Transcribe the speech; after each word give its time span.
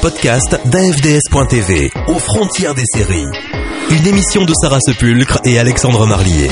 podcasts 0.00 0.58
d'AFDS.tv, 0.66 1.90
aux 2.08 2.18
frontières 2.18 2.74
des 2.74 2.84
séries. 2.84 3.24
Une 3.90 4.06
émission 4.06 4.44
de 4.44 4.52
Sarah 4.60 4.80
Sepulcre 4.80 5.40
et 5.44 5.58
Alexandre 5.58 6.06
Marlier. 6.06 6.50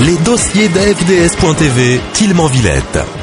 Les 0.00 0.16
dossiers 0.24 0.68
d'AFDS.tv, 0.68 2.00
Tilman 2.12 2.48
Villette. 2.48 3.21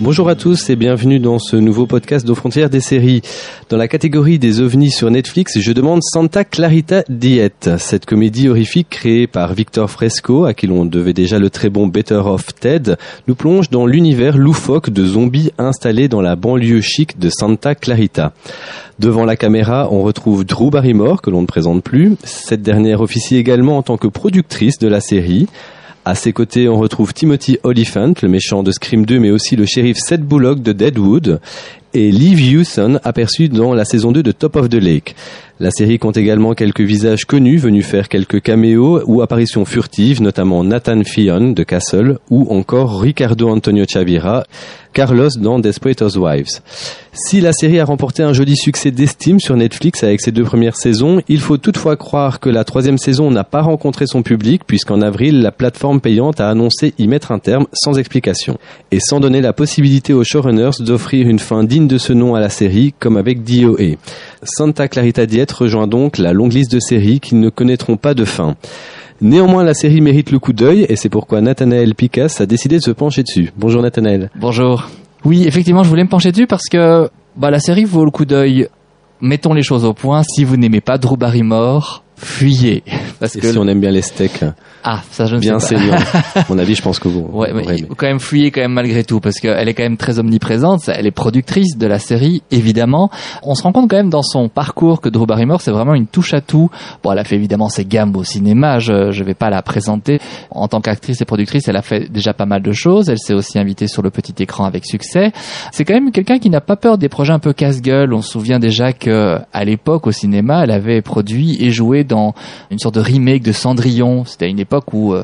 Bonjour 0.00 0.28
à 0.28 0.34
tous 0.34 0.70
et 0.70 0.76
bienvenue 0.76 1.20
dans 1.20 1.38
ce 1.38 1.54
nouveau 1.54 1.86
podcast 1.86 2.26
d'aux 2.26 2.34
frontières 2.34 2.68
des 2.68 2.80
séries. 2.80 3.22
Dans 3.68 3.76
la 3.76 3.86
catégorie 3.86 4.40
des 4.40 4.60
ovnis 4.60 4.90
sur 4.90 5.08
Netflix, 5.08 5.60
je 5.60 5.72
demande 5.72 6.02
Santa 6.02 6.44
Clarita 6.44 7.04
Diet. 7.08 7.70
Cette 7.78 8.04
comédie 8.04 8.48
horrifique 8.48 8.88
créée 8.90 9.28
par 9.28 9.54
Victor 9.54 9.88
Fresco, 9.88 10.46
à 10.46 10.52
qui 10.52 10.66
l'on 10.66 10.84
devait 10.84 11.12
déjà 11.12 11.38
le 11.38 11.48
très 11.48 11.70
bon 11.70 11.86
Better 11.86 12.16
of 12.16 12.54
Ted, 12.56 12.96
nous 13.28 13.36
plonge 13.36 13.70
dans 13.70 13.86
l'univers 13.86 14.36
loufoque 14.36 14.90
de 14.90 15.04
zombies 15.04 15.52
installés 15.58 16.08
dans 16.08 16.20
la 16.20 16.34
banlieue 16.34 16.80
chic 16.80 17.20
de 17.20 17.30
Santa 17.30 17.76
Clarita. 17.76 18.32
Devant 18.98 19.24
la 19.24 19.36
caméra, 19.36 19.88
on 19.92 20.02
retrouve 20.02 20.44
Drew 20.44 20.70
Barrymore, 20.70 21.22
que 21.22 21.30
l'on 21.30 21.42
ne 21.42 21.46
présente 21.46 21.84
plus. 21.84 22.16
Cette 22.24 22.62
dernière 22.62 23.00
officie 23.00 23.36
également 23.36 23.78
en 23.78 23.82
tant 23.82 23.96
que 23.96 24.08
productrice 24.08 24.78
de 24.78 24.88
la 24.88 25.00
série. 25.00 25.46
À 26.06 26.14
ses 26.14 26.34
côtés, 26.34 26.68
on 26.68 26.76
retrouve 26.76 27.14
Timothy 27.14 27.58
Oliphant, 27.62 28.12
le 28.22 28.28
méchant 28.28 28.62
de 28.62 28.70
Scream 28.72 29.06
2, 29.06 29.18
mais 29.20 29.30
aussi 29.30 29.56
le 29.56 29.64
shérif 29.64 29.96
Seth 29.96 30.20
Bullock 30.20 30.60
de 30.60 30.72
Deadwood, 30.72 31.40
et 31.94 32.10
Liv 32.10 32.40
Hewson, 32.40 33.00
aperçu 33.04 33.48
dans 33.48 33.72
la 33.72 33.86
saison 33.86 34.12
2 34.12 34.22
de 34.22 34.30
Top 34.30 34.56
of 34.56 34.68
the 34.68 34.74
Lake. 34.74 35.16
La 35.60 35.70
série 35.70 36.00
compte 36.00 36.16
également 36.16 36.54
quelques 36.54 36.80
visages 36.80 37.26
connus 37.26 37.58
venus 37.58 37.86
faire 37.86 38.08
quelques 38.08 38.42
caméos 38.42 39.02
ou 39.06 39.22
apparitions 39.22 39.64
furtives, 39.64 40.20
notamment 40.20 40.64
Nathan 40.64 41.04
Fillon 41.04 41.52
de 41.52 41.62
Castle 41.62 42.18
ou 42.28 42.52
encore 42.52 43.00
Ricardo 43.00 43.48
Antonio 43.48 43.84
Chavira, 43.88 44.42
Carlos 44.92 45.30
dans 45.38 45.60
Desperate 45.60 46.02
Housewives. 46.02 46.60
Si 47.12 47.40
la 47.40 47.52
série 47.52 47.78
a 47.78 47.84
remporté 47.84 48.24
un 48.24 48.32
joli 48.32 48.56
succès 48.56 48.90
d'estime 48.90 49.38
sur 49.38 49.56
Netflix 49.56 50.02
avec 50.02 50.20
ses 50.20 50.32
deux 50.32 50.42
premières 50.42 50.76
saisons, 50.76 51.20
il 51.28 51.40
faut 51.40 51.56
toutefois 51.56 51.96
croire 51.96 52.40
que 52.40 52.48
la 52.48 52.64
troisième 52.64 52.98
saison 52.98 53.30
n'a 53.30 53.44
pas 53.44 53.62
rencontré 53.62 54.06
son 54.06 54.22
public 54.22 54.62
puisqu'en 54.66 55.02
avril, 55.02 55.40
la 55.40 55.52
plateforme 55.52 56.00
payante 56.00 56.40
a 56.40 56.48
annoncé 56.48 56.94
y 56.98 57.06
mettre 57.06 57.30
un 57.30 57.38
terme 57.38 57.66
sans 57.72 57.98
explication 57.98 58.58
et 58.90 58.98
sans 58.98 59.20
donner 59.20 59.40
la 59.40 59.52
possibilité 59.52 60.12
aux 60.12 60.24
showrunners 60.24 60.80
d'offrir 60.80 61.28
une 61.28 61.38
fin 61.38 61.62
digne 61.62 61.86
de 61.86 61.98
ce 61.98 62.12
nom 62.12 62.34
à 62.34 62.40
la 62.40 62.48
série 62.48 62.94
comme 62.98 63.16
avec 63.16 63.44
DOA. 63.44 63.96
Santa 64.44 64.88
Clarita 64.88 65.26
Diet 65.26 65.50
rejoint 65.50 65.86
donc 65.86 66.18
la 66.18 66.32
longue 66.32 66.52
liste 66.52 66.72
de 66.72 66.80
séries 66.80 67.20
qui 67.20 67.34
ne 67.34 67.48
connaîtront 67.48 67.96
pas 67.96 68.14
de 68.14 68.24
fin. 68.24 68.56
Néanmoins, 69.20 69.64
la 69.64 69.74
série 69.74 70.00
mérite 70.00 70.30
le 70.30 70.38
coup 70.38 70.52
d'œil 70.52 70.86
et 70.88 70.96
c'est 70.96 71.08
pourquoi 71.08 71.40
Nathanaël 71.40 71.94
Picasse 71.94 72.40
a 72.40 72.46
décidé 72.46 72.78
de 72.78 72.82
se 72.82 72.90
pencher 72.90 73.22
dessus. 73.22 73.52
Bonjour 73.56 73.82
Nathanaël. 73.82 74.30
Bonjour. 74.36 74.88
Oui, 75.24 75.44
effectivement, 75.46 75.82
je 75.82 75.88
voulais 75.88 76.04
me 76.04 76.08
pencher 76.08 76.30
dessus 76.30 76.46
parce 76.46 76.68
que 76.70 77.08
bah, 77.36 77.50
la 77.50 77.60
série 77.60 77.84
vaut 77.84 78.04
le 78.04 78.10
coup 78.10 78.24
d'œil. 78.24 78.68
Mettons 79.20 79.54
les 79.54 79.62
choses 79.62 79.84
au 79.84 79.94
point. 79.94 80.22
Si 80.22 80.44
vous 80.44 80.56
n'aimez 80.56 80.80
pas 80.80 80.98
Drew 80.98 81.16
Barrymore, 81.16 82.04
fuyez. 82.16 82.82
Parce 83.20 83.36
et 83.36 83.40
que 83.40 83.52
si 83.52 83.58
on 83.58 83.66
aime 83.68 83.80
bien 83.80 83.92
les 83.92 84.02
steaks. 84.02 84.44
Ah, 84.86 85.00
ça 85.10 85.24
je 85.24 85.36
ne 85.36 85.40
bien 85.40 85.58
sais 85.58 85.76
pas. 85.76 86.40
à 86.40 86.44
mon 86.50 86.58
avis, 86.58 86.74
je 86.74 86.82
pense 86.82 86.98
que 86.98 87.08
vous. 87.08 87.26
Ouais, 87.32 87.54
mais 87.54 87.64
il 87.78 87.86
faut 87.86 87.94
quand 87.94 88.06
même 88.06 88.20
fuyer 88.20 88.50
quand 88.50 88.60
même 88.60 88.74
malgré 88.74 89.02
tout 89.02 89.18
parce 89.18 89.40
qu'elle 89.40 89.66
est 89.66 89.72
quand 89.72 89.82
même 89.82 89.96
très 89.96 90.18
omniprésente. 90.18 90.88
Elle 90.88 91.06
est 91.06 91.10
productrice 91.10 91.78
de 91.78 91.86
la 91.86 91.98
série, 91.98 92.42
évidemment. 92.50 93.10
On 93.42 93.54
se 93.54 93.62
rend 93.62 93.72
compte 93.72 93.88
quand 93.88 93.96
même 93.96 94.10
dans 94.10 94.22
son 94.22 94.50
parcours 94.50 95.00
que 95.00 95.08
Drew 95.08 95.24
Barrymore, 95.24 95.62
c'est 95.62 95.70
vraiment 95.70 95.94
une 95.94 96.06
touche 96.06 96.34
à 96.34 96.42
tout. 96.42 96.70
Bon, 97.02 97.12
elle 97.12 97.18
a 97.18 97.24
fait 97.24 97.36
évidemment 97.36 97.70
ses 97.70 97.86
gammes 97.86 98.14
au 98.14 98.24
cinéma. 98.24 98.78
Je 98.78 99.10
je 99.10 99.24
vais 99.24 99.32
pas 99.32 99.48
la 99.48 99.62
présenter 99.62 100.20
en 100.50 100.68
tant 100.68 100.82
qu'actrice 100.82 101.18
et 101.22 101.24
productrice. 101.24 101.66
Elle 101.66 101.76
a 101.76 101.82
fait 101.82 102.12
déjà 102.12 102.34
pas 102.34 102.44
mal 102.44 102.60
de 102.60 102.72
choses. 102.72 103.08
Elle 103.08 103.18
s'est 103.18 103.34
aussi 103.34 103.58
invitée 103.58 103.86
sur 103.86 104.02
le 104.02 104.10
petit 104.10 104.34
écran 104.42 104.66
avec 104.66 104.84
succès. 104.84 105.32
C'est 105.72 105.86
quand 105.86 105.94
même 105.94 106.10
quelqu'un 106.10 106.38
qui 106.38 106.50
n'a 106.50 106.60
pas 106.60 106.76
peur 106.76 106.98
des 106.98 107.08
projets 107.08 107.32
un 107.32 107.38
peu 107.38 107.54
casse-gueule. 107.54 108.12
On 108.12 108.20
se 108.20 108.32
souvient 108.32 108.58
déjà 108.58 108.92
que 108.92 109.38
à 109.50 109.64
l'époque 109.64 110.06
au 110.06 110.12
cinéma, 110.12 110.64
elle 110.64 110.72
avait 110.72 111.00
produit 111.00 111.56
et 111.64 111.70
joué 111.70 112.04
dans 112.04 112.34
une 112.70 112.78
sorte 112.78 112.96
de 112.96 113.00
remake 113.00 113.42
de 113.42 113.52
Cendrillon. 113.52 114.24
C'était 114.26 114.50
une 114.50 114.58
époque 114.58 114.73
où, 114.92 115.14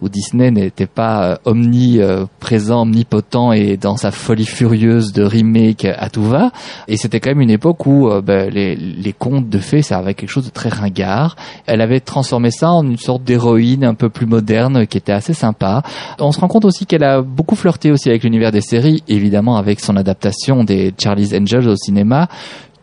où 0.00 0.08
Disney 0.08 0.50
n'était 0.50 0.86
pas 0.86 1.38
omniprésent, 1.44 2.82
omnipotent 2.82 3.52
et 3.52 3.76
dans 3.76 3.96
sa 3.96 4.10
folie 4.10 4.46
furieuse 4.46 5.12
de 5.12 5.22
remake 5.22 5.84
à 5.84 6.08
tout 6.10 6.24
va. 6.24 6.52
Et 6.88 6.96
c'était 6.96 7.20
quand 7.20 7.30
même 7.30 7.40
une 7.40 7.50
époque 7.50 7.86
où 7.86 8.10
ben, 8.22 8.50
les, 8.50 9.14
contes 9.18 9.48
de 9.48 9.58
fées 9.58 9.82
servaient 9.82 10.14
quelque 10.14 10.30
chose 10.30 10.46
de 10.46 10.50
très 10.50 10.68
ringard. 10.68 11.36
Elle 11.66 11.80
avait 11.80 12.00
transformé 12.00 12.50
ça 12.50 12.70
en 12.70 12.84
une 12.84 12.98
sorte 12.98 13.24
d'héroïne 13.24 13.84
un 13.84 13.94
peu 13.94 14.08
plus 14.08 14.26
moderne 14.26 14.86
qui 14.86 14.98
était 14.98 15.12
assez 15.12 15.34
sympa. 15.34 15.82
On 16.18 16.32
se 16.32 16.40
rend 16.40 16.48
compte 16.48 16.64
aussi 16.64 16.86
qu'elle 16.86 17.04
a 17.04 17.22
beaucoup 17.22 17.56
flirté 17.56 17.90
aussi 17.90 18.08
avec 18.08 18.24
l'univers 18.24 18.52
des 18.52 18.60
séries, 18.60 19.02
évidemment 19.08 19.56
avec 19.56 19.80
son 19.80 19.96
adaptation 19.96 20.64
des 20.64 20.94
Charlie's 20.98 21.32
Angels 21.32 21.68
au 21.68 21.76
cinéma 21.76 22.28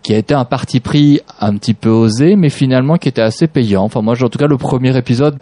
qui 0.01 0.13
a 0.13 0.17
été 0.17 0.33
un 0.33 0.45
parti 0.45 0.79
pris 0.79 1.21
un 1.39 1.55
petit 1.55 1.73
peu 1.73 1.89
osé, 1.89 2.35
mais 2.35 2.49
finalement 2.49 2.97
qui 2.97 3.09
était 3.09 3.21
assez 3.21 3.47
payant. 3.47 3.83
Enfin, 3.83 4.01
moi, 4.01 4.15
en 4.21 4.29
tout 4.29 4.39
cas, 4.39 4.47
le 4.47 4.57
premier 4.57 4.95
épisode, 4.97 5.37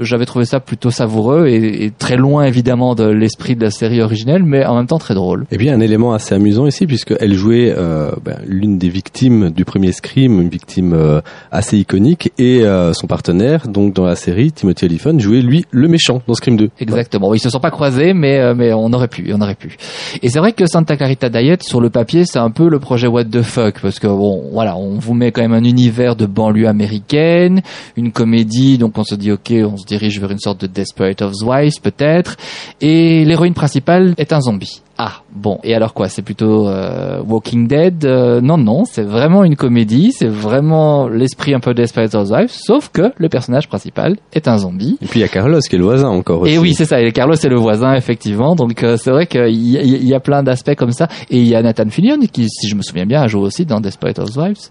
j'avais 0.00 0.26
trouvé 0.26 0.44
ça 0.44 0.60
plutôt 0.60 0.90
savoureux 0.90 1.46
et, 1.46 1.84
et 1.84 1.90
très 1.90 2.16
loin 2.16 2.44
évidemment 2.44 2.94
de 2.94 3.04
l'esprit 3.04 3.56
de 3.56 3.62
la 3.64 3.70
série 3.70 4.00
originelle, 4.00 4.42
mais 4.44 4.64
en 4.64 4.76
même 4.76 4.86
temps 4.86 4.98
très 4.98 5.14
drôle. 5.14 5.46
Et 5.50 5.56
bien, 5.56 5.74
un 5.74 5.80
élément 5.80 6.12
assez 6.12 6.34
amusant 6.34 6.66
ici, 6.66 6.86
puisqu'elle 6.86 7.34
jouait 7.34 7.74
euh, 7.76 8.10
ben, 8.24 8.38
l'une 8.46 8.78
des 8.78 8.88
victimes 8.88 9.50
du 9.50 9.64
premier 9.64 9.92
Scream, 9.92 10.40
une 10.40 10.48
victime 10.48 10.92
euh, 10.92 11.20
assez 11.50 11.78
iconique, 11.78 12.32
et 12.38 12.62
euh, 12.62 12.92
son 12.92 13.06
partenaire, 13.06 13.68
donc 13.68 13.94
dans 13.94 14.04
la 14.04 14.16
série, 14.16 14.52
Timothy 14.52 14.86
Olyphant, 14.86 15.18
jouait 15.18 15.42
lui 15.42 15.64
le 15.70 15.88
méchant 15.88 16.22
dans 16.26 16.34
Scream 16.34 16.56
2. 16.56 16.70
Exactement. 16.80 17.28
Ouais. 17.28 17.36
Ils 17.36 17.40
se 17.40 17.50
sont 17.50 17.60
pas 17.60 17.70
croisés, 17.70 18.12
mais 18.14 18.54
mais 18.54 18.72
on 18.72 18.92
aurait 18.92 19.08
pu, 19.08 19.32
on 19.34 19.40
aurait 19.40 19.54
pu. 19.54 19.76
Et 20.22 20.28
c'est 20.28 20.38
vrai 20.38 20.52
que 20.52 20.66
Santa 20.66 20.96
Clarita 20.96 21.28
Diet, 21.28 21.62
sur 21.62 21.80
le 21.80 21.90
papier, 21.90 22.24
c'est 22.24 22.38
un 22.38 22.50
peu 22.50 22.68
le 22.68 22.78
projet 22.78 23.06
What 23.06 23.24
the 23.24 23.42
fuck, 23.42 23.80
parce 23.80 23.98
que 23.98 24.01
bon, 24.06 24.50
voilà, 24.52 24.76
on 24.76 24.98
vous 24.98 25.14
met 25.14 25.32
quand 25.32 25.42
même 25.42 25.52
un 25.52 25.64
univers 25.64 26.16
de 26.16 26.26
banlieue 26.26 26.68
américaine, 26.68 27.62
une 27.96 28.12
comédie, 28.12 28.78
donc 28.78 28.98
on 28.98 29.04
se 29.04 29.14
dit 29.14 29.32
ok, 29.32 29.52
on 29.64 29.76
se 29.76 29.86
dirige 29.86 30.20
vers 30.20 30.30
une 30.30 30.38
sorte 30.38 30.62
de 30.62 30.66
Desperate 30.66 31.22
Housewives 31.22 31.80
peut-être, 31.82 32.36
et 32.80 33.24
l'héroïne 33.24 33.54
principale 33.54 34.14
est 34.18 34.32
un 34.32 34.40
zombie. 34.40 34.82
Ah 35.04 35.22
bon, 35.34 35.58
et 35.64 35.74
alors 35.74 35.94
quoi 35.94 36.08
C'est 36.08 36.22
plutôt 36.22 36.68
euh, 36.68 37.20
Walking 37.26 37.66
Dead 37.66 38.04
euh, 38.04 38.40
Non, 38.40 38.56
non, 38.56 38.84
c'est 38.84 39.02
vraiment 39.02 39.42
une 39.42 39.56
comédie, 39.56 40.12
c'est 40.12 40.28
vraiment 40.28 41.08
l'esprit 41.08 41.54
un 41.54 41.58
peu 41.58 41.74
Desperate 41.74 42.14
Housewives, 42.14 42.52
sauf 42.52 42.88
que 42.88 43.12
le 43.16 43.28
personnage 43.28 43.66
principal 43.66 44.16
est 44.32 44.46
un 44.46 44.58
zombie. 44.58 44.98
Et 45.02 45.06
puis 45.06 45.18
il 45.18 45.22
y 45.22 45.24
a 45.24 45.28
Carlos 45.28 45.58
qui 45.58 45.74
est 45.74 45.78
le 45.80 45.84
voisin 45.84 46.06
encore 46.06 46.42
aussi. 46.42 46.52
Et 46.52 46.58
oui, 46.58 46.74
c'est 46.74 46.84
ça, 46.84 47.00
et 47.00 47.10
Carlos 47.10 47.34
est 47.34 47.48
le 47.48 47.58
voisin 47.58 47.94
effectivement, 47.94 48.54
donc 48.54 48.84
euh, 48.84 48.96
c'est 48.96 49.10
vrai 49.10 49.26
qu'il 49.26 49.48
y, 49.48 49.76
y, 49.76 50.06
y, 50.06 50.14
a 50.14 50.20
plein 50.20 50.44
d'aspects 50.44 50.76
comme 50.76 50.92
ça, 50.92 51.08
et 51.30 51.40
il 51.40 51.48
y 51.48 51.56
a 51.56 51.62
Nathan 51.62 51.90
Fillion 51.90 52.20
qui, 52.32 52.48
si 52.48 52.68
je 52.68 52.76
me 52.76 52.82
souviens 52.82 53.06
bien, 53.06 53.22
a 53.22 53.26
joué 53.26 53.42
aussi 53.42 53.66
dans 53.66 53.80
Desperate 53.80 54.20
Housewives. 54.20 54.68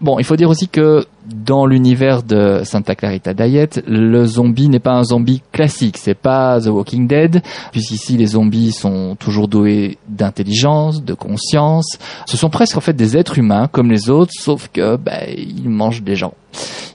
Bon, 0.00 0.18
il 0.18 0.24
faut 0.24 0.36
dire 0.36 0.48
aussi 0.48 0.68
que 0.68 1.04
dans 1.26 1.66
l'univers 1.66 2.22
de 2.22 2.62
Santa 2.64 2.94
Clarita 2.94 3.34
Diet, 3.34 3.82
le 3.86 4.24
zombie 4.26 4.68
n'est 4.68 4.78
pas 4.78 4.92
un 4.92 5.04
zombie 5.04 5.42
classique, 5.52 5.98
c'est 5.98 6.14
pas 6.14 6.60
The 6.60 6.66
Walking 6.66 7.06
Dead, 7.06 7.42
puisqu'ici 7.72 8.16
les 8.16 8.26
zombies 8.26 8.72
sont 8.72 9.16
toujours 9.16 9.48
doués 9.48 9.98
d'intelligence, 10.08 11.02
de 11.02 11.14
conscience. 11.14 11.98
Ce 12.26 12.36
sont 12.36 12.50
presque 12.50 12.76
en 12.76 12.80
fait 12.80 12.94
des 12.94 13.16
êtres 13.16 13.38
humains 13.38 13.68
comme 13.68 13.90
les 13.90 14.10
autres, 14.10 14.32
sauf 14.38 14.68
que 14.72 14.96
bah, 14.96 15.26
ils 15.28 15.68
mangent 15.68 16.02
des 16.02 16.16
gens. 16.16 16.34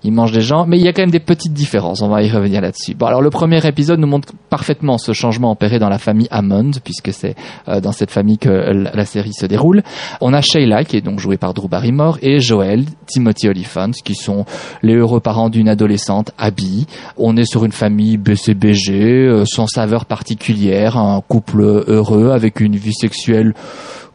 Ils 0.04 0.12
mangent 0.12 0.32
des 0.32 0.42
gens, 0.42 0.66
mais 0.66 0.78
il 0.78 0.84
y 0.84 0.88
a 0.88 0.94
quand 0.94 1.04
même 1.04 1.12
des 1.12 1.20
petites 1.20 1.54
différences. 1.54 2.02
On 2.02 2.10
va 2.10 2.24
y 2.24 2.30
revenir 2.30 2.62
là-dessus. 2.62 2.96
Bon, 2.96 3.06
alors 3.06 3.22
le 3.22 3.30
premier 3.30 3.66
épisode 3.66 4.00
nous 4.00 4.08
montre 4.08 4.34
parfaitement 4.50 4.98
ce 4.98 5.14
changement 5.14 5.52
opéré 5.52 5.80
dans 5.80 5.90
la 5.90 5.98
famille 5.98 6.28
Hammond, 6.32 6.72
puisque 6.84 7.14
c'est 7.14 7.36
euh, 7.68 7.80
dans 7.80 7.92
cette 7.92 8.12
famille 8.12 8.38
que 8.38 8.50
la, 8.50 9.06
série 9.06 9.34
se 9.34 9.46
déroule. 9.46 9.84
On 10.22 10.34
a 10.34 10.42
Sheila, 10.42 10.84
qui 10.84 10.98
est 10.98 11.02
donc 11.02 11.20
jouée 11.20 11.38
par 11.38 11.54
Drew 11.54 11.68
Barrymore, 11.68 12.18
et 12.22 12.40
Joel, 12.40 12.86
Timothy 13.08 13.50
Olyphant, 13.50 13.92
qui 14.04 14.16
sont 14.16 14.46
les 14.82 14.96
heureux 14.96 15.20
parents 15.20 15.50
d'une 15.50 15.70
adolescente, 15.70 16.32
Abby. 16.38 16.88
On 17.18 17.38
est 17.38 17.46
sur 17.46 17.66
une 17.66 17.72
famille 17.72 18.18
BCBG, 18.18 18.94
euh, 18.94 19.46
sans 19.46 19.68
saveur 19.68 20.06
particulière, 20.06 20.98
un 20.98 21.22
couple 21.22 21.62
heureux 21.88 22.32
avec 22.32 22.60
une 22.60 22.76
vie 22.76 22.94
sexuelle 22.94 23.54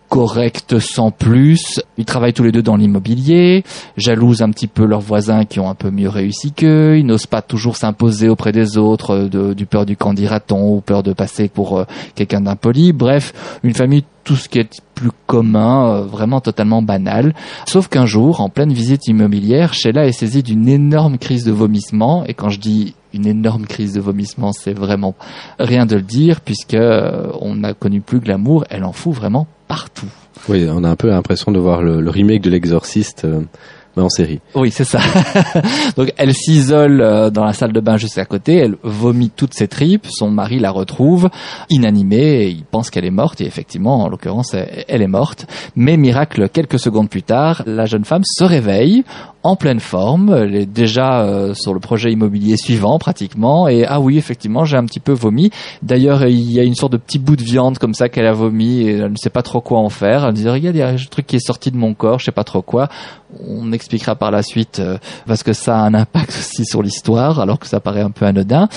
correcte 0.09 0.79
sans 0.79 1.11
plus. 1.11 1.81
Ils 1.99 2.05
travaillent 2.05 2.33
tous 2.33 2.45
les 2.45 2.53
deux 2.53 2.63
dans 2.63 2.77
l'immobilier, 2.77 3.65
jalousent 3.97 4.43
un 4.43 4.51
petit 4.51 4.67
peu 4.67 4.85
leurs 4.85 5.01
voisins 5.01 5.45
qui 5.45 5.61
ont 5.61 5.69
un 5.69 5.75
peu 5.75 5.91
mieux 5.91 6.09
réussi 6.09 6.53
qu'eux. 6.53 6.99
Ils 6.99 7.07
n'osent 7.07 7.27
pas 7.27 7.43
toujours 7.43 7.77
s'imposer 7.77 8.29
auprès 8.29 8.53
des 8.53 8.79
autres, 8.79 9.29
de, 9.29 9.55
du 9.55 9.67
peur 9.67 9.87
du 9.87 9.97
candidaton 9.97 10.77
ou 10.77 10.81
peur 10.81 11.03
de 11.03 11.13
passer 11.13 11.49
pour 11.49 11.79
euh, 11.79 11.85
quelqu'un 12.15 12.41
d'impoli. 12.41 12.93
Bref, 12.93 13.33
une 13.63 13.75
famille 13.75 14.05
tout 14.27 14.35
ce 14.35 14.49
qui 14.49 14.59
est 14.59 14.83
plus 14.95 15.13
commun, 15.27 15.89
euh, 15.89 16.01
vraiment 16.03 16.41
totalement 16.41 16.83
banal. 16.83 17.33
Sauf 17.65 17.89
qu'un 17.89 18.07
jour, 18.07 18.41
en 18.41 18.49
pleine 18.49 18.73
visite 18.73 19.07
immobilière, 19.07 19.73
Sheila 19.73 20.07
est 20.07 20.13
saisie 20.13 20.43
d'une 20.43 20.69
énorme 20.69 21.17
crise 21.17 21.45
de 21.45 21.53
vomissement. 21.53 22.25
Et 22.27 22.35
quand 22.35 22.49
je 22.49 22.59
dis 22.59 22.95
une 23.15 23.27
énorme 23.27 23.67
crise 23.67 23.93
de 23.93 24.01
vomissement, 24.01 24.53
c'est 24.53 24.75
vraiment 24.75 25.15
rien 25.61 25.87
de 25.87 25.95
le 25.97 26.03
dire, 26.03 26.41
puisque 26.41 26.75
euh, 26.75 27.31
on 27.41 27.55
n'a 27.55 27.73
connu 27.73 28.01
plus 28.01 28.21
que 28.21 28.29
l'amour, 28.29 28.65
elle 28.69 28.85
en 28.85 28.93
fout 28.93 29.15
vraiment 29.15 29.47
partout. 29.69 30.07
Oui, 30.49 30.67
on 30.71 30.85
a 30.85 30.89
un 30.89 30.97
peu 30.97 31.09
l'impression 31.09 31.53
de 31.53 31.59
voir 31.59 31.83
le, 31.83 32.09
remake 32.09 32.43
de 32.43 32.51
l'Exorciste. 32.51 33.25
Euh, 33.25 33.41
en 34.03 34.09
série. 34.09 34.41
Oui, 34.55 34.71
c'est 34.71 34.85
ça. 34.85 35.01
Donc 35.97 36.13
elle 36.17 36.35
s'isole 36.35 37.01
euh, 37.01 37.31
dans 37.31 37.45
la 37.45 37.53
salle 37.53 37.73
de 37.73 37.81
bain 37.81 37.97
juste 37.97 38.19
à 38.19 38.25
côté, 38.25 38.57
elle 38.57 38.77
vomit 38.83 39.31
toutes 39.31 39.55
ses 39.55 39.69
tripes, 39.69 40.07
son 40.09 40.31
mari 40.31 40.59
la 40.59 40.71
retrouve 40.71 41.31
inanimée 41.71 42.43
et 42.43 42.49
il 42.49 42.65
pense 42.65 42.91
qu'elle 42.91 43.05
est 43.05 43.11
morte 43.11 43.41
et 43.41 43.47
effectivement, 43.47 44.03
en 44.03 44.09
l'occurrence, 44.09 44.55
elle 44.55 45.03
est 45.03 45.07
morte. 45.07 45.47
Mais 45.77 45.97
miracle, 45.97 46.49
quelques 46.49 46.79
secondes 46.79 47.09
plus 47.09 47.23
tard, 47.23 47.63
la 47.67 47.87
jeune 47.87 48.05
femme 48.05 48.23
se 48.25 48.45
réveille 48.45 49.05
en 49.47 49.57
pleine 49.57 49.81
forme, 49.81 50.35
elle 50.37 50.57
est 50.57 50.67
déjà 50.67 51.23
euh, 51.23 51.55
sur 51.55 51.73
le 51.73 51.81
projet 51.81 52.11
immobilier 52.11 52.57
suivant 52.57 52.99
pratiquement 52.99 53.69
et 53.69 53.85
ah 53.87 54.01
oui, 54.01 54.19
effectivement, 54.19 54.65
j'ai 54.65 54.77
un 54.77 54.85
petit 54.85 55.01
peu 55.01 55.13
vomi. 55.13 55.51
D'ailleurs, 55.83 56.27
il 56.27 56.51
y 56.51 56.59
a 56.59 56.65
une 56.65 56.75
sorte 56.75 56.93
de 56.93 56.97
petit 56.97 57.19
bout 57.19 57.37
de 57.37 57.43
viande 57.43 57.79
comme 57.79 57.95
ça 57.95 58.09
qu'elle 58.09 58.27
a 58.27 58.33
vomi 58.33 58.81
et 58.81 58.93
elle 58.95 59.13
ne 59.13 59.17
sait 59.17 59.31
pas 59.31 59.43
trop 59.43 59.61
quoi 59.61 59.79
en 59.79 59.89
faire. 59.89 60.27
Elle 60.27 60.35
dit 60.35 60.49
regarde, 60.49 60.75
il 60.75 60.81
y 60.81 60.83
a 60.83 60.89
un 60.89 60.97
truc 60.97 61.27
qui 61.27 61.37
est 61.37 61.47
sorti 61.47 61.71
de 61.71 61.77
mon 61.77 61.95
corps, 61.95 62.19
je 62.19 62.25
sais 62.25 62.33
pas 62.33 62.45
trop 62.45 62.63
quoi. 62.63 62.89
On 63.47 63.73
expliquera 63.73 64.15
par 64.15 64.31
la 64.31 64.43
suite 64.43 64.79
euh, 64.81 64.99
parce 65.27 65.43
que 65.43 65.53
ça 65.53 65.79
a 65.79 65.83
un 65.83 65.95
impact 65.95 66.29
aussi 66.39 66.65
sur 66.65 66.83
l'histoire, 66.83 67.41
alors 67.41 67.59
que 67.59 67.67
ça 67.67 67.81
paraît 67.81 68.03
un 68.03 68.11
peu 68.11 68.25
anodin. 68.25 68.69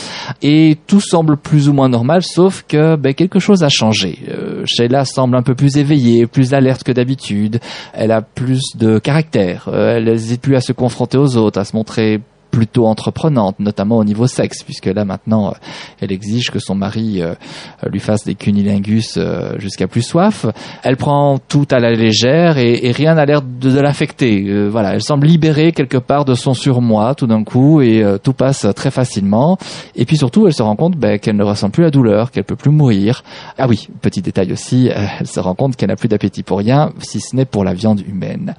Et 0.42 0.78
tout 0.88 1.02
semble 1.02 1.38
plus 1.38 1.70
ou 1.70 1.74
moins 1.74 1.90
normal, 1.90 2.24
sauf 2.24 2.64
que 2.68 2.96
ben, 2.96 3.14
quelque 3.14 3.40
chose 3.40 3.64
a 3.64 3.70
changé. 3.70 4.20
Euh, 4.30 4.64
Sheila 4.66 5.06
semble 5.06 5.36
un 5.36 5.44
peu 5.44 5.56
plus 5.56 5.78
éveillée, 5.78 6.28
plus 6.28 6.54
alerte 6.54 6.84
que 6.84 6.92
d'habitude. 6.92 7.60
Elle 7.94 8.12
a 8.12 8.22
plus 8.22 8.62
de 8.76 9.00
caractère. 9.00 9.70
Euh, 9.72 9.98
elle 9.98 10.06
n'hésite 10.06 10.42
plus 10.42 10.56
à 10.56 10.59
se 10.62 10.74
confronter 10.74 11.18
aux 11.18 11.38
autres, 11.38 11.60
à 11.60 11.66
se 11.66 11.76
montrer 11.76 12.22
plutôt 12.52 12.88
entreprenante, 12.88 13.60
notamment 13.60 13.98
au 13.98 14.04
niveau 14.04 14.28
sexe, 14.28 14.64
puisque 14.64 14.88
là 14.88 15.06
maintenant, 15.06 15.50
euh, 15.50 15.52
elle 16.02 16.12
exige 16.12 16.52
que 16.52 16.60
son 16.60 16.76
mari 16.76 17.22
euh, 17.22 17.36
lui 17.90 18.00
fasse 18.00 18.26
des 18.26 18.36
cunilingus 18.36 19.16
euh, 19.18 19.58
jusqu'à 19.60 19.88
plus 19.88 20.02
soif. 20.02 20.46
Elle 20.84 20.98
prend 20.98 21.38
tout 21.40 21.68
à 21.72 21.80
la 21.80 21.92
légère 21.92 22.58
et, 22.58 22.92
rien 22.92 23.16
n'a 23.16 23.26
l'air 23.26 23.42
de, 23.42 23.80
l'affecter. 23.80 24.68
voilà, 24.68 24.96
elle 24.96 25.04
semble 25.04 25.28
libérée 25.28 25.72
quelque 25.72 25.98
part 25.98 26.26
de 26.26 26.34
son 26.34 26.54
surmoi 26.54 27.14
tout 27.16 27.28
d'un 27.28 27.44
coup 27.44 27.82
et 27.82 28.04
tout 28.24 28.34
passe 28.34 28.68
très 28.76 28.92
facilement. 28.92 29.58
Et 29.96 30.06
puis 30.06 30.18
surtout, 30.18 30.48
elle 30.48 30.54
se 30.54 30.64
rend 30.64 30.76
compte 30.76 30.98
ben, 30.98 31.20
qu'elle 31.20 31.36
ne 31.36 31.44
ressent 31.44 31.70
plus 31.70 31.84
la 31.84 31.92
douleur, 31.92 32.32
qu'elle 32.32 32.44
peut 32.44 32.56
plus 32.56 32.72
mourir. 32.72 33.24
Ah 33.58 33.68
oui, 33.68 33.88
petit 34.02 34.22
détail 34.22 34.52
aussi, 34.52 34.90
elle 34.94 35.28
se 35.28 35.40
rend 35.40 35.56
compte 35.56 35.76
qu'elle 35.76 35.90
n'a 35.90 35.96
plus 35.96 36.10
d'appétit 36.10 36.44
pour 36.44 36.58
rien, 36.58 36.92
si 37.00 37.20
ce 37.20 37.36
n'est 37.36 37.46
pour 37.46 37.64
la 37.64 37.74
viande 37.74 38.02
humaine. 38.02 38.56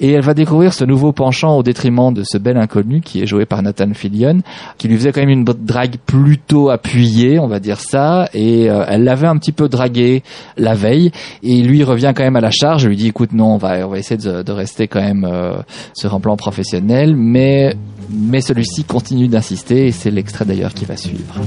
Et 0.00 0.12
elle 0.12 0.22
va 0.22 0.34
découvrir 0.34 0.72
ce 0.72 0.84
nouveau 0.84 1.12
penchant 1.12 1.56
au 1.56 1.62
détriment 1.62 2.12
de 2.12 2.22
ce 2.24 2.38
bel 2.38 2.56
inconnu 2.56 3.00
qui 3.00 3.22
est 3.22 3.25
joué 3.26 3.46
par 3.46 3.62
Nathan 3.62 3.92
Fillion, 3.94 4.40
qui 4.78 4.88
lui 4.88 4.96
faisait 4.96 5.12
quand 5.12 5.20
même 5.20 5.30
une 5.30 5.44
drague 5.44 5.96
plutôt 6.04 6.70
appuyée, 6.70 7.38
on 7.38 7.46
va 7.46 7.60
dire 7.60 7.80
ça, 7.80 8.28
et 8.34 8.70
euh, 8.70 8.84
elle 8.88 9.04
l'avait 9.04 9.26
un 9.26 9.36
petit 9.36 9.52
peu 9.52 9.68
dragué 9.68 10.22
la 10.56 10.74
veille, 10.74 11.10
et 11.42 11.62
lui 11.62 11.84
revient 11.84 12.12
quand 12.14 12.22
même 12.22 12.36
à 12.36 12.40
la 12.40 12.50
charge, 12.50 12.86
lui 12.86 12.96
dit 12.96 13.08
écoute 13.08 13.32
non, 13.32 13.54
on 13.54 13.58
va, 13.58 13.86
on 13.86 13.90
va 13.90 13.98
essayer 13.98 14.16
de, 14.16 14.52
rester 14.52 14.88
quand 14.88 15.02
même 15.02 15.24
euh, 15.24 15.56
sur 15.94 16.14
un 16.14 16.20
plan 16.20 16.36
professionnel, 16.36 17.14
mais, 17.16 17.74
mais 18.10 18.40
celui-ci 18.40 18.84
continue 18.84 19.28
d'insister, 19.28 19.86
et 19.86 19.92
c'est 19.92 20.10
l'extrait 20.10 20.44
d'ailleurs 20.44 20.72
qui 20.72 20.84
va 20.84 20.96
suivre. 20.96 21.40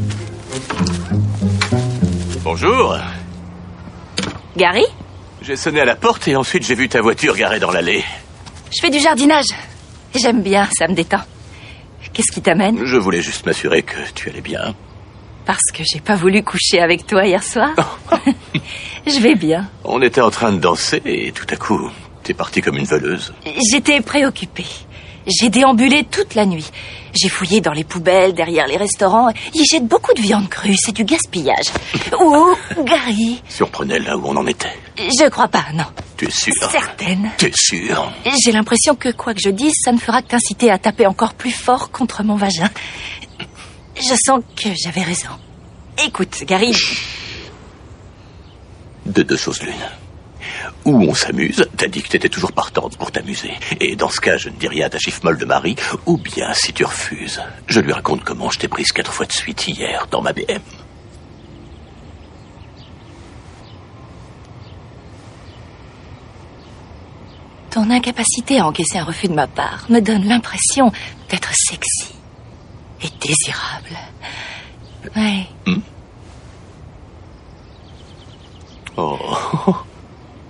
Bonjour. 2.43 2.97
Gary? 4.55 4.85
J'ai 5.41 5.55
sonné 5.55 5.81
à 5.81 5.85
la 5.85 5.95
porte 5.95 6.27
et 6.27 6.35
ensuite 6.35 6.65
j'ai 6.65 6.75
vu 6.75 6.89
ta 6.89 7.01
voiture 7.01 7.35
garée 7.35 7.59
dans 7.59 7.71
l'allée. 7.71 8.03
Je 8.75 8.81
fais 8.81 8.89
du 8.89 8.99
jardinage. 8.99 9.47
J'aime 10.15 10.41
bien, 10.41 10.67
ça 10.77 10.87
me 10.87 10.93
détend. 10.93 11.21
Qu'est-ce 12.13 12.31
qui 12.31 12.41
t'amène 12.41 12.85
Je 12.85 12.97
voulais 12.97 13.21
juste 13.21 13.45
m'assurer 13.45 13.81
que 13.83 13.97
tu 14.15 14.29
allais 14.29 14.41
bien. 14.41 14.75
Parce 15.45 15.71
que 15.73 15.83
j'ai 15.83 15.99
pas 15.99 16.15
voulu 16.15 16.43
coucher 16.43 16.79
avec 16.79 17.07
toi 17.07 17.25
hier 17.25 17.43
soir. 17.43 17.71
je 19.07 19.19
vais 19.19 19.35
bien. 19.35 19.69
On 19.83 20.01
était 20.01 20.21
en 20.21 20.29
train 20.29 20.51
de 20.51 20.59
danser 20.59 21.01
et 21.05 21.31
tout 21.31 21.47
à 21.49 21.55
coup, 21.55 21.89
t'es 22.23 22.33
partie 22.33 22.61
comme 22.61 22.77
une 22.77 22.85
voleuse. 22.85 23.33
J'étais 23.71 24.01
préoccupée. 24.01 24.65
J'ai 25.27 25.49
déambulé 25.49 26.05
toute 26.05 26.35
la 26.35 26.45
nuit. 26.45 26.69
J'ai 27.13 27.29
fouillé 27.29 27.61
dans 27.61 27.71
les 27.71 27.83
poubelles, 27.83 28.33
derrière 28.33 28.67
les 28.67 28.77
restaurants. 28.77 29.29
Ils 29.53 29.65
jettent 29.65 29.87
beaucoup 29.87 30.13
de 30.13 30.21
viande 30.21 30.49
crue, 30.49 30.75
c'est 30.77 30.91
du 30.91 31.03
gaspillage. 31.03 31.67
Ouh, 32.19 32.55
Gary 32.83 33.41
Surprenait 33.47 33.99
là 33.99 34.17
où 34.17 34.23
on 34.25 34.35
en 34.35 34.47
était. 34.47 34.77
Je 34.97 35.29
crois 35.29 35.47
pas, 35.47 35.65
non. 35.73 35.85
Tu 36.19 36.25
es 36.25 36.31
sûre 36.31 36.69
Certaine. 36.69 37.31
Tu 37.37 37.45
es 37.45 37.51
sûre 37.55 38.11
J'ai 38.43 38.51
l'impression 38.51 38.93
que 38.93 39.09
quoi 39.09 39.33
que 39.33 39.39
je 39.41 39.51
dise, 39.51 39.71
ça 39.81 39.93
ne 39.93 39.97
fera 39.97 40.21
que 40.21 40.27
t'inciter 40.27 40.69
à 40.69 40.77
taper 40.77 41.07
encore 41.07 41.33
plus 41.33 41.53
fort 41.53 41.91
contre 41.91 42.23
mon 42.23 42.35
vagin. 42.35 42.69
Je 43.95 44.15
sens 44.21 44.41
que 44.53 44.67
j'avais 44.75 45.03
raison. 45.03 45.29
Écoute, 46.05 46.43
Gary. 46.45 46.75
De 49.05 49.23
deux 49.23 49.37
choses 49.37 49.61
l'une 49.63 49.73
ou 50.85 51.01
on 51.03 51.13
s'amuse, 51.13 51.67
t'as 51.77 51.87
dit 51.87 52.01
que 52.01 52.09
t'étais 52.09 52.29
toujours 52.29 52.51
partante 52.51 52.97
pour 52.97 53.11
t'amuser. 53.11 53.51
Et 53.79 53.95
dans 53.95 54.09
ce 54.09 54.19
cas, 54.19 54.37
je 54.37 54.49
ne 54.49 54.55
dis 54.55 54.67
rien 54.67 54.87
à 54.87 54.89
ta 54.89 54.97
chiffre 54.97 55.21
molle 55.23 55.37
de 55.37 55.45
Marie, 55.45 55.75
ou 56.05 56.17
bien 56.17 56.53
si 56.53 56.73
tu 56.73 56.83
refuses, 56.83 57.41
je 57.67 57.79
lui 57.79 57.91
raconte 57.91 58.23
comment 58.23 58.49
je 58.49 58.59
t'ai 58.59 58.67
prise 58.67 58.91
quatre 58.91 59.11
fois 59.11 59.25
de 59.25 59.31
suite 59.33 59.67
hier 59.67 60.07
dans 60.09 60.21
ma 60.21 60.33
BM. 60.33 60.61
Ton 67.71 67.89
incapacité 67.91 68.59
à 68.59 68.65
encaisser 68.65 68.97
un 68.97 69.03
refus 69.03 69.27
de 69.27 69.33
ma 69.33 69.47
part 69.47 69.85
me 69.89 69.99
donne 69.99 70.25
l'impression 70.25 70.91
d'être 71.29 71.51
sexy 71.53 72.15
et 73.01 73.09
désirable. 73.21 73.97
Ouais. 75.15 75.47
Hmm? 75.65 75.79
Oh. 78.97 79.17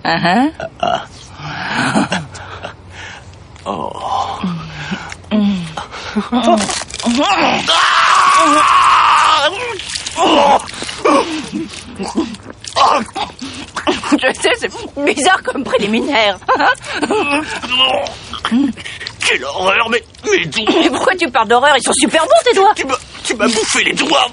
Uh-huh. 0.04 0.50
Oh. 3.66 3.92
Je 14.12 14.32
sais, 14.40 14.50
c'est 14.58 14.70
bizarre 15.04 15.42
comme 15.42 15.64
préliminaire. 15.64 16.38
Quelle 19.26 19.44
horreur, 19.44 19.88
mais 19.90 20.02
mes 20.30 20.46
doigts. 20.46 20.64
Mais 20.82 20.90
pourquoi 20.90 21.14
tu 21.14 21.30
parles 21.30 21.48
d'horreur? 21.48 21.76
Ils 21.76 21.82
sont 21.82 21.92
super 21.94 22.22
bons 22.22 22.42
tes 22.44 22.54
doigts. 22.54 22.74
Tu 23.24 23.34
m'as 23.34 23.46
bouffé 23.46 23.84
les 23.84 23.94
doigts 23.94 24.26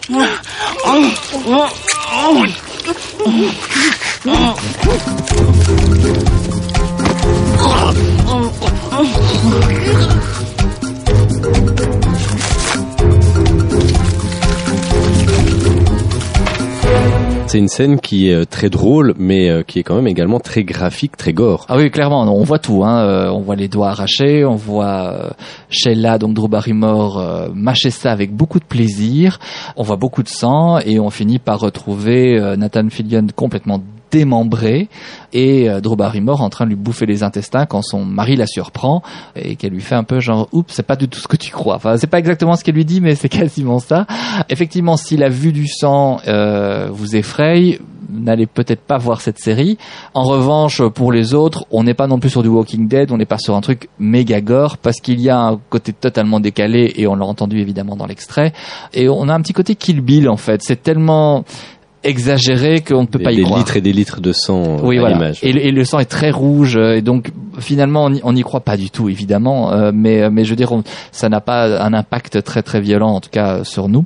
c'est 17.47 17.59
une 17.59 17.69
scène 17.69 17.99
qui 18.01 18.29
est 18.29 18.33
euh, 18.33 18.45
très 18.45 18.69
drôle, 18.69 19.13
mais 19.17 19.49
euh, 19.49 19.63
qui 19.63 19.79
est 19.79 19.83
quand 19.83 19.95
même 19.95 20.07
également 20.07 20.39
très 20.39 20.63
graphique, 20.65 21.15
très 21.15 21.31
gore. 21.31 21.65
Ah 21.69 21.77
oui, 21.77 21.89
clairement, 21.89 22.23
on 22.23 22.43
voit 22.43 22.59
tout. 22.59 22.83
Hein. 22.83 22.99
Euh, 22.99 23.29
on 23.29 23.39
voit 23.39 23.55
les 23.55 23.69
doigts 23.69 23.89
arrachés, 23.89 24.43
on 24.43 24.55
voit 24.55 25.31
Sheila, 25.69 26.17
donc 26.17 26.33
Drew 26.33 26.49
Barrymore, 26.49 27.49
mâcher 27.53 27.89
ça 27.89 28.11
avec 28.11 28.35
beaucoup 28.35 28.59
de 28.59 28.65
plaisir. 28.65 29.39
On 29.77 29.83
voit 29.83 29.95
beaucoup 29.95 30.23
de 30.23 30.27
sang 30.27 30.79
et 30.79 30.99
on 30.99 31.09
finit 31.09 31.39
par 31.39 31.59
retrouver 31.59 32.39
Nathan 32.57 32.89
Fillion 32.89 33.27
complètement 33.35 33.81
démembré 34.17 34.89
et 35.33 35.69
euh, 35.69 35.79
Drew 35.79 35.95
en 35.99 36.49
train 36.49 36.65
de 36.65 36.69
lui 36.69 36.75
bouffer 36.75 37.05
les 37.05 37.23
intestins 37.23 37.65
quand 37.65 37.81
son 37.81 38.03
mari 38.03 38.35
la 38.35 38.47
surprend 38.47 39.03
et 39.35 39.55
qu'elle 39.55 39.73
lui 39.73 39.81
fait 39.81 39.95
un 39.95 40.03
peu 40.03 40.19
genre 40.19 40.47
oups 40.51 40.73
c'est 40.73 40.85
pas 40.85 40.95
du 40.95 41.07
tout 41.07 41.19
ce 41.19 41.27
que 41.27 41.37
tu 41.37 41.51
crois 41.51 41.75
enfin 41.75 41.97
c'est 41.97 42.07
pas 42.07 42.19
exactement 42.19 42.55
ce 42.55 42.63
qu'elle 42.63 42.75
lui 42.75 42.85
dit 42.85 43.01
mais 43.01 43.15
c'est 43.15 43.29
quasiment 43.41 43.79
ça 43.79 44.07
effectivement 44.49 44.97
si 44.97 45.17
la 45.17 45.29
vue 45.29 45.51
du 45.51 45.67
sang 45.67 46.19
euh, 46.27 46.89
vous 46.91 47.15
effraie 47.15 47.79
n'allez 48.09 48.45
peut-être 48.45 48.81
pas 48.81 48.97
voir 48.97 49.21
cette 49.21 49.39
série. 49.39 49.77
En 50.13 50.23
revanche, 50.23 50.81
pour 50.81 51.11
les 51.11 51.33
autres, 51.33 51.65
on 51.71 51.83
n'est 51.83 51.93
pas 51.93 52.07
non 52.07 52.19
plus 52.19 52.29
sur 52.29 52.43
du 52.43 52.49
Walking 52.49 52.87
Dead, 52.87 53.11
on 53.11 53.17
n'est 53.17 53.25
pas 53.25 53.37
sur 53.37 53.55
un 53.55 53.61
truc 53.61 53.89
méga 53.99 54.41
gore 54.41 54.77
parce 54.77 55.01
qu'il 55.01 55.19
y 55.19 55.29
a 55.29 55.37
un 55.37 55.59
côté 55.69 55.93
totalement 55.93 56.39
décalé 56.39 56.93
et 56.95 57.07
on 57.07 57.15
l'a 57.15 57.25
entendu 57.25 57.59
évidemment 57.59 57.95
dans 57.95 58.05
l'extrait 58.05 58.53
et 58.93 59.09
on 59.09 59.27
a 59.29 59.33
un 59.33 59.41
petit 59.41 59.53
côté 59.53 59.75
Kill 59.75 60.01
Bill 60.01 60.29
en 60.29 60.37
fait. 60.37 60.61
C'est 60.63 60.81
tellement 60.81 61.43
exagéré 62.07 62.81
qu'on 62.81 63.01
ne 63.01 63.07
peut 63.07 63.19
pas 63.19 63.31
y 63.31 63.37
des 63.37 63.43
croire. 63.43 63.59
Des 63.59 63.63
litres 63.65 63.77
et 63.77 63.81
des 63.81 63.93
litres 63.93 64.21
de 64.21 64.31
sang 64.31 64.77
oui, 64.83 64.97
à 64.97 65.01
voilà. 65.01 65.31
Et, 65.43 65.49
et, 65.49 65.71
le 65.71 65.83
sang 65.83 65.99
est 65.99 66.05
très 66.05 66.31
rouge 66.31 66.77
euh, 66.77 66.95
et 66.97 67.01
donc 67.01 67.31
finalement 67.59 68.09
on 68.23 68.33
n'y- 68.33 68.41
croit 68.43 68.61
pas 68.61 68.77
du 68.77 68.89
tout 68.89 69.09
évidemment, 69.09 69.71
euh, 69.73 69.91
mais 69.93 70.29
mais 70.29 70.45
je 70.45 70.51
veux 70.51 70.55
dire 70.55 70.71
on- 70.71 70.83
ça 71.11 71.27
n'a 71.29 71.41
pas 71.41 71.81
un 71.83 71.93
impact 71.93 72.43
très 72.43 72.63
très 72.63 72.79
violent 72.81 73.09
en 73.11 73.19
tout 73.19 73.29
cas 73.29 73.57
euh, 73.57 73.63
sur 73.63 73.89
nous. 73.89 74.05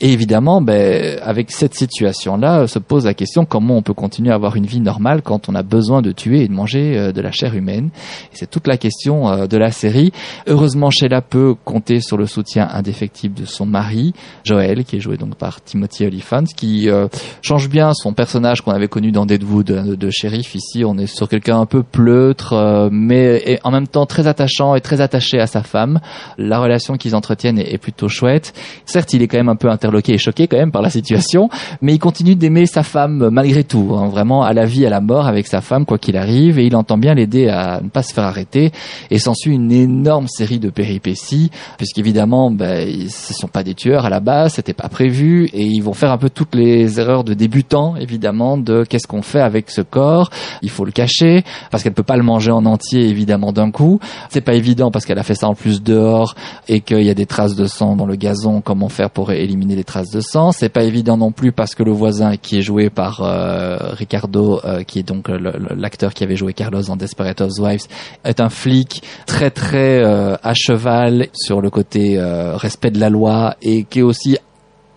Et 0.00 0.12
évidemment, 0.12 0.60
ben 0.60 1.18
avec 1.22 1.50
cette 1.50 1.74
situation 1.74 2.36
là 2.36 2.66
se 2.66 2.78
pose 2.78 3.04
la 3.04 3.14
question 3.14 3.44
comment 3.44 3.76
on 3.76 3.82
peut 3.82 3.94
continuer 3.94 4.30
à 4.30 4.34
avoir 4.34 4.56
une 4.56 4.66
vie 4.66 4.80
normale 4.80 5.22
quand 5.22 5.48
on 5.48 5.54
a 5.54 5.62
besoin 5.62 6.02
de 6.02 6.12
tuer 6.12 6.42
et 6.44 6.48
de 6.48 6.52
manger 6.54 6.96
euh, 6.96 7.12
de 7.12 7.20
la 7.20 7.30
chair 7.32 7.54
humaine? 7.54 7.90
Et 8.32 8.36
c'est 8.36 8.50
toute 8.50 8.66
la 8.66 8.76
question 8.78 9.28
euh, 9.28 9.46
de 9.46 9.56
la 9.58 9.70
série. 9.70 10.12
Heureusement, 10.46 10.90
Sheila 10.90 11.20
peut 11.20 11.54
compter 11.64 12.00
sur 12.00 12.16
le 12.16 12.26
soutien 12.26 12.68
indéfectible 12.72 13.34
de 13.34 13.44
son 13.44 13.66
mari, 13.66 14.14
Joel, 14.44 14.84
qui 14.84 14.96
est 14.96 15.00
joué 15.00 15.16
donc 15.16 15.34
par 15.34 15.62
Timothy 15.62 16.06
Olyphant, 16.06 16.44
qui 16.56 16.88
euh, 16.88 17.08
change 17.42 17.68
bien 17.68 17.92
son 17.94 18.12
personnage 18.12 18.60
qu'on 18.60 18.72
avait 18.72 18.88
connu 18.88 19.12
dans 19.12 19.26
Deadwood 19.26 19.70
euh, 19.70 19.96
de 19.96 20.10
shérif. 20.10 20.54
Ici, 20.54 20.84
on 20.84 20.96
est 20.98 21.06
sur 21.06 21.28
quelqu'un 21.28 21.60
un 21.60 21.66
peu 21.66 21.82
pleutre, 21.82 22.52
euh, 22.52 22.88
mais 22.90 23.58
en 23.64 23.70
même 23.70 23.86
temps 23.86 24.06
très 24.06 24.26
attachant 24.26 24.74
et 24.74 24.80
très 24.80 25.00
attaché 25.00 25.38
à 25.38 25.46
sa 25.46 25.62
femme. 25.62 26.00
La 26.38 26.58
relation 26.58 26.96
qu'ils 26.96 27.14
entretiennent 27.14 27.58
est, 27.58 27.78
plutôt 27.78 28.08
chouette. 28.08 28.54
Certes, 28.86 29.12
il 29.12 29.22
est 29.22 29.28
quand 29.28 29.36
même 29.36 29.48
un 29.48 29.56
peu 29.56 29.68
interloqué 29.68 30.14
et 30.14 30.18
choqué 30.18 30.46
quand 30.46 30.56
même 30.56 30.72
par 30.72 30.82
la 30.82 30.90
situation, 30.90 31.48
mais 31.82 31.92
il 31.94 31.98
continue 31.98 32.34
d'aimer 32.34 32.66
sa 32.66 32.82
femme 32.82 33.28
malgré 33.30 33.64
tout, 33.64 33.94
hein, 33.94 34.08
vraiment 34.08 34.42
à 34.42 34.52
la 34.52 34.64
vie, 34.64 34.86
à 34.86 34.90
la 34.90 35.00
mort 35.00 35.26
avec 35.26 35.46
sa 35.46 35.60
femme 35.60 35.84
quoi 35.84 35.98
qu'il 35.98 36.16
arrive, 36.16 36.58
et 36.58 36.66
il 36.66 36.76
entend 36.76 36.96
bien 36.96 37.14
l'aider 37.14 37.48
à 37.48 37.80
ne 37.82 37.88
pas 37.88 38.02
se 38.02 38.14
faire 38.14 38.24
arrêter. 38.24 38.72
Et 39.10 39.18
s'ensuit 39.18 39.54
une 39.54 39.72
énorme 39.72 40.28
série 40.28 40.58
de 40.58 40.70
péripéties, 40.70 41.50
puisqu'évidemment, 41.76 42.50
ben, 42.50 43.08
ce 43.08 43.34
sont 43.34 43.48
pas 43.48 43.62
des 43.62 43.74
tueurs 43.74 44.04
à 44.04 44.10
la 44.10 44.20
base, 44.20 44.54
c'était 44.54 44.72
pas 44.72 44.88
prévu, 44.88 45.46
et 45.52 45.64
ils 45.64 45.82
vont 45.82 45.94
faire 45.94 46.12
un 46.12 46.18
peu 46.18 46.30
toutes 46.30 46.54
les 46.54 47.00
erreurs 47.00 47.13
de 47.22 47.34
débutants, 47.34 47.94
évidemment, 47.96 48.58
de 48.58 48.82
qu'est-ce 48.82 49.06
qu'on 49.06 49.22
fait 49.22 49.40
avec 49.40 49.70
ce 49.70 49.82
corps. 49.82 50.30
Il 50.62 50.70
faut 50.70 50.84
le 50.84 50.90
cacher 50.90 51.44
parce 51.70 51.82
qu'elle 51.84 51.92
peut 51.92 52.02
pas 52.02 52.16
le 52.16 52.24
manger 52.24 52.50
en 52.50 52.66
entier, 52.66 53.08
évidemment, 53.08 53.52
d'un 53.52 53.70
coup. 53.70 54.00
C'est 54.30 54.40
pas 54.40 54.54
évident 54.54 54.90
parce 54.90 55.04
qu'elle 55.04 55.18
a 55.18 55.22
fait 55.22 55.34
ça 55.34 55.46
en 55.46 55.54
plus 55.54 55.82
dehors 55.82 56.34
et 56.66 56.80
qu'il 56.80 57.02
y 57.02 57.10
a 57.10 57.14
des 57.14 57.26
traces 57.26 57.54
de 57.54 57.66
sang 57.66 57.94
dans 57.94 58.06
le 58.06 58.16
gazon. 58.16 58.60
Comment 58.60 58.88
faire 58.88 59.10
pour 59.10 59.30
éliminer 59.30 59.76
les 59.76 59.84
traces 59.84 60.10
de 60.10 60.20
sang 60.20 60.50
C'est 60.50 60.68
pas 60.68 60.82
évident 60.82 61.16
non 61.16 61.30
plus 61.30 61.52
parce 61.52 61.74
que 61.74 61.82
le 61.82 61.92
voisin 61.92 62.36
qui 62.36 62.58
est 62.58 62.62
joué 62.62 62.90
par 62.90 63.20
euh, 63.20 63.76
Ricardo, 63.92 64.60
euh, 64.64 64.82
qui 64.82 64.98
est 64.98 65.02
donc 65.02 65.28
l'acteur 65.28 66.14
qui 66.14 66.24
avait 66.24 66.36
joué 66.36 66.52
Carlos 66.54 66.82
dans 66.82 66.96
Desperate 66.96 67.40
Housewives, 67.40 67.86
est 68.24 68.40
un 68.40 68.48
flic 68.48 69.02
très 69.26 69.50
très 69.50 70.02
euh, 70.02 70.36
à 70.42 70.54
cheval 70.54 71.28
sur 71.34 71.60
le 71.60 71.70
côté 71.70 72.18
respect 72.54 72.90
de 72.90 73.00
la 73.00 73.10
loi 73.10 73.56
et 73.62 73.84
qui 73.84 74.00
est 74.00 74.02
aussi 74.02 74.38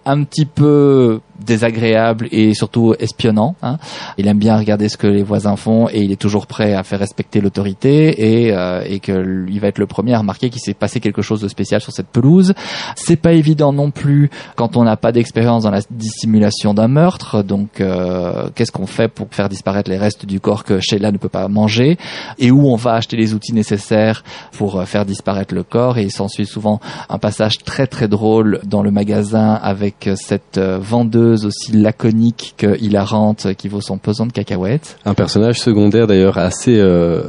un 0.08 0.24
petit 0.24 0.46
peu 0.46 1.20
désagréable 1.46 2.28
et 2.32 2.54
surtout 2.56 2.96
espionnant. 3.00 3.56
Hein. 3.62 3.78
Il 4.18 4.28
aime 4.28 4.40
bien 4.40 4.58
regarder 4.58 4.90
ce 4.90 4.98
que 4.98 5.06
les 5.08 5.22
voisins 5.22 5.56
font 5.56 5.88
et 5.88 6.00
il 6.02 6.12
est 6.12 6.20
toujours 6.20 6.48
prêt 6.48 6.74
à 6.74 6.82
faire 6.84 7.00
respecter 7.00 7.42
l'autorité 7.42 8.46
et, 8.48 8.54
euh, 8.54 8.82
et 8.88 9.00
que 9.00 9.12
l- 9.12 9.46
il 9.50 9.60
va 9.60 9.68
être 9.68 9.78
le 9.78 9.86
premier 9.86 10.14
à 10.16 10.20
remarquer 10.20 10.50
qu'il 10.50 10.62
s'est 10.62 10.74
passé 10.74 11.00
quelque 11.00 11.22
chose 11.22 11.40
de 11.42 11.48
spécial 11.48 11.80
sur 11.80 11.92
cette 11.94 12.08
pelouse. 12.08 12.54
C'est 12.96 13.18
pas 13.18 13.34
évident 13.34 13.72
non 13.72 13.92
plus 13.92 14.32
quand 14.56 14.78
on 14.78 14.84
n'a 14.84 14.98
pas 14.98 15.12
d'expérience 15.12 15.64
dans 15.64 15.72
la 15.72 15.82
dissimulation 15.92 16.74
d'un 16.74 16.88
meurtre. 16.88 17.44
Donc, 17.44 17.82
euh, 17.82 18.50
qu'est-ce 18.56 18.72
qu'on 18.72 18.88
fait 18.88 19.08
pour 19.08 19.28
faire 19.32 19.48
disparaître 19.50 19.92
les 19.92 19.98
restes 19.98 20.26
du 20.26 20.40
corps 20.40 20.64
que 20.64 20.80
Sheila 20.80 21.12
ne 21.12 21.18
peut 21.18 21.30
pas 21.30 21.48
manger 21.48 21.98
et 22.40 22.50
où 22.50 22.68
on 22.68 22.76
va 22.76 22.94
acheter 22.94 23.16
les 23.16 23.34
outils 23.36 23.54
nécessaires 23.54 24.24
pour 24.58 24.80
euh, 24.80 24.86
faire 24.86 25.06
disparaître 25.06 25.54
le 25.54 25.64
corps 25.64 25.98
et 26.00 26.04
il 26.04 26.12
s'ensuit 26.12 26.46
souvent 26.48 26.80
un 27.10 27.20
passage 27.20 27.60
très 27.64 27.86
très 27.88 28.08
drôle 28.08 28.60
dans 28.66 28.82
le 28.82 28.90
magasin 28.92 29.54
avec 29.54 29.97
euh, 30.06 30.16
cette 30.16 30.60
euh, 30.60 30.78
vendeuse 30.80 31.46
aussi 31.46 31.72
laconique 31.72 32.54
que 32.58 32.78
hilarante 32.80 33.48
euh, 33.48 33.54
qui 33.54 33.68
vaut 33.68 33.82
son 33.82 33.98
pesant 33.98 34.28
de 34.28 34.32
cacahuètes. 34.32 34.98
Un 35.06 35.16
personnage 35.16 35.60
secondaire 35.60 36.06
d'ailleurs 36.06 36.38
assez 36.38 36.78
euh, 36.78 37.24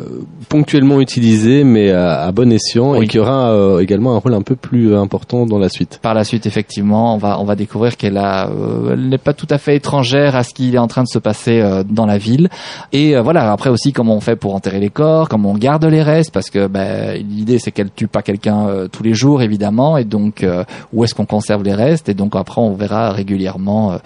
ponctuellement 0.48 1.00
utilisé, 1.00 1.64
mais 1.64 1.90
à, 1.92 2.20
à 2.22 2.32
bon 2.32 2.52
escient, 2.52 2.92
Oui. 2.92 3.04
et 3.04 3.08
qui 3.08 3.18
aura 3.18 3.52
euh, 3.52 3.78
également 3.80 4.14
un 4.14 4.18
rôle 4.18 4.34
un 4.34 4.42
peu 4.42 4.56
plus 4.56 4.94
important 4.94 5.46
dans 5.46 5.58
la 5.58 5.68
suite. 5.68 5.98
Par 6.02 6.14
la 6.14 6.24
suite, 6.24 6.44
effectivement, 6.46 7.14
on 7.14 7.18
va 7.18 7.40
on 7.40 7.44
va 7.44 7.54
découvrir 7.54 7.96
qu'elle 7.96 8.18
a 8.18 8.48
euh, 8.50 8.92
elle 8.92 9.08
n'est 9.08 9.18
pas 9.18 9.32
tout 9.32 9.46
à 9.50 9.58
fait 9.58 9.76
étrangère 9.76 10.36
à 10.36 10.42
ce 10.42 10.52
qui 10.52 10.74
est 10.74 10.78
en 10.78 10.88
train 10.88 11.04
de 11.04 11.08
se 11.08 11.18
passer 11.18 11.62
dans 11.88 12.06
la 12.06 12.18
ville. 12.18 12.48
Et 12.92 13.16
voilà, 13.20 13.52
après 13.52 13.70
aussi 13.70 13.92
comment 13.92 14.16
on 14.16 14.20
fait 14.20 14.36
pour 14.36 14.54
enterrer 14.54 14.80
les 14.80 14.90
corps, 14.90 15.28
comment 15.28 15.52
on 15.52 15.54
garde 15.58 15.84
les 15.84 16.02
restes, 16.02 16.32
parce 16.32 16.50
que 16.50 16.66
ben, 16.66 17.14
l'idée 17.16 17.58
c'est 17.58 17.70
qu'elle 17.70 17.90
tue 17.90 18.08
pas 18.08 18.22
quelqu'un 18.22 18.86
tous 18.90 19.02
les 19.02 19.14
jours 19.14 19.42
évidemment, 19.42 19.96
et 19.96 20.04
donc 20.04 20.44
où 20.92 21.04
est-ce 21.04 21.14
qu'on 21.14 21.26
conserve 21.26 21.62
les 21.62 21.74
restes 21.74 22.08
Et 22.08 22.14
donc 22.14 22.34
après 22.34 22.57
on 22.62 22.74
verra 22.74 23.12
régulièrement 23.12 23.92
euh, 23.92 23.96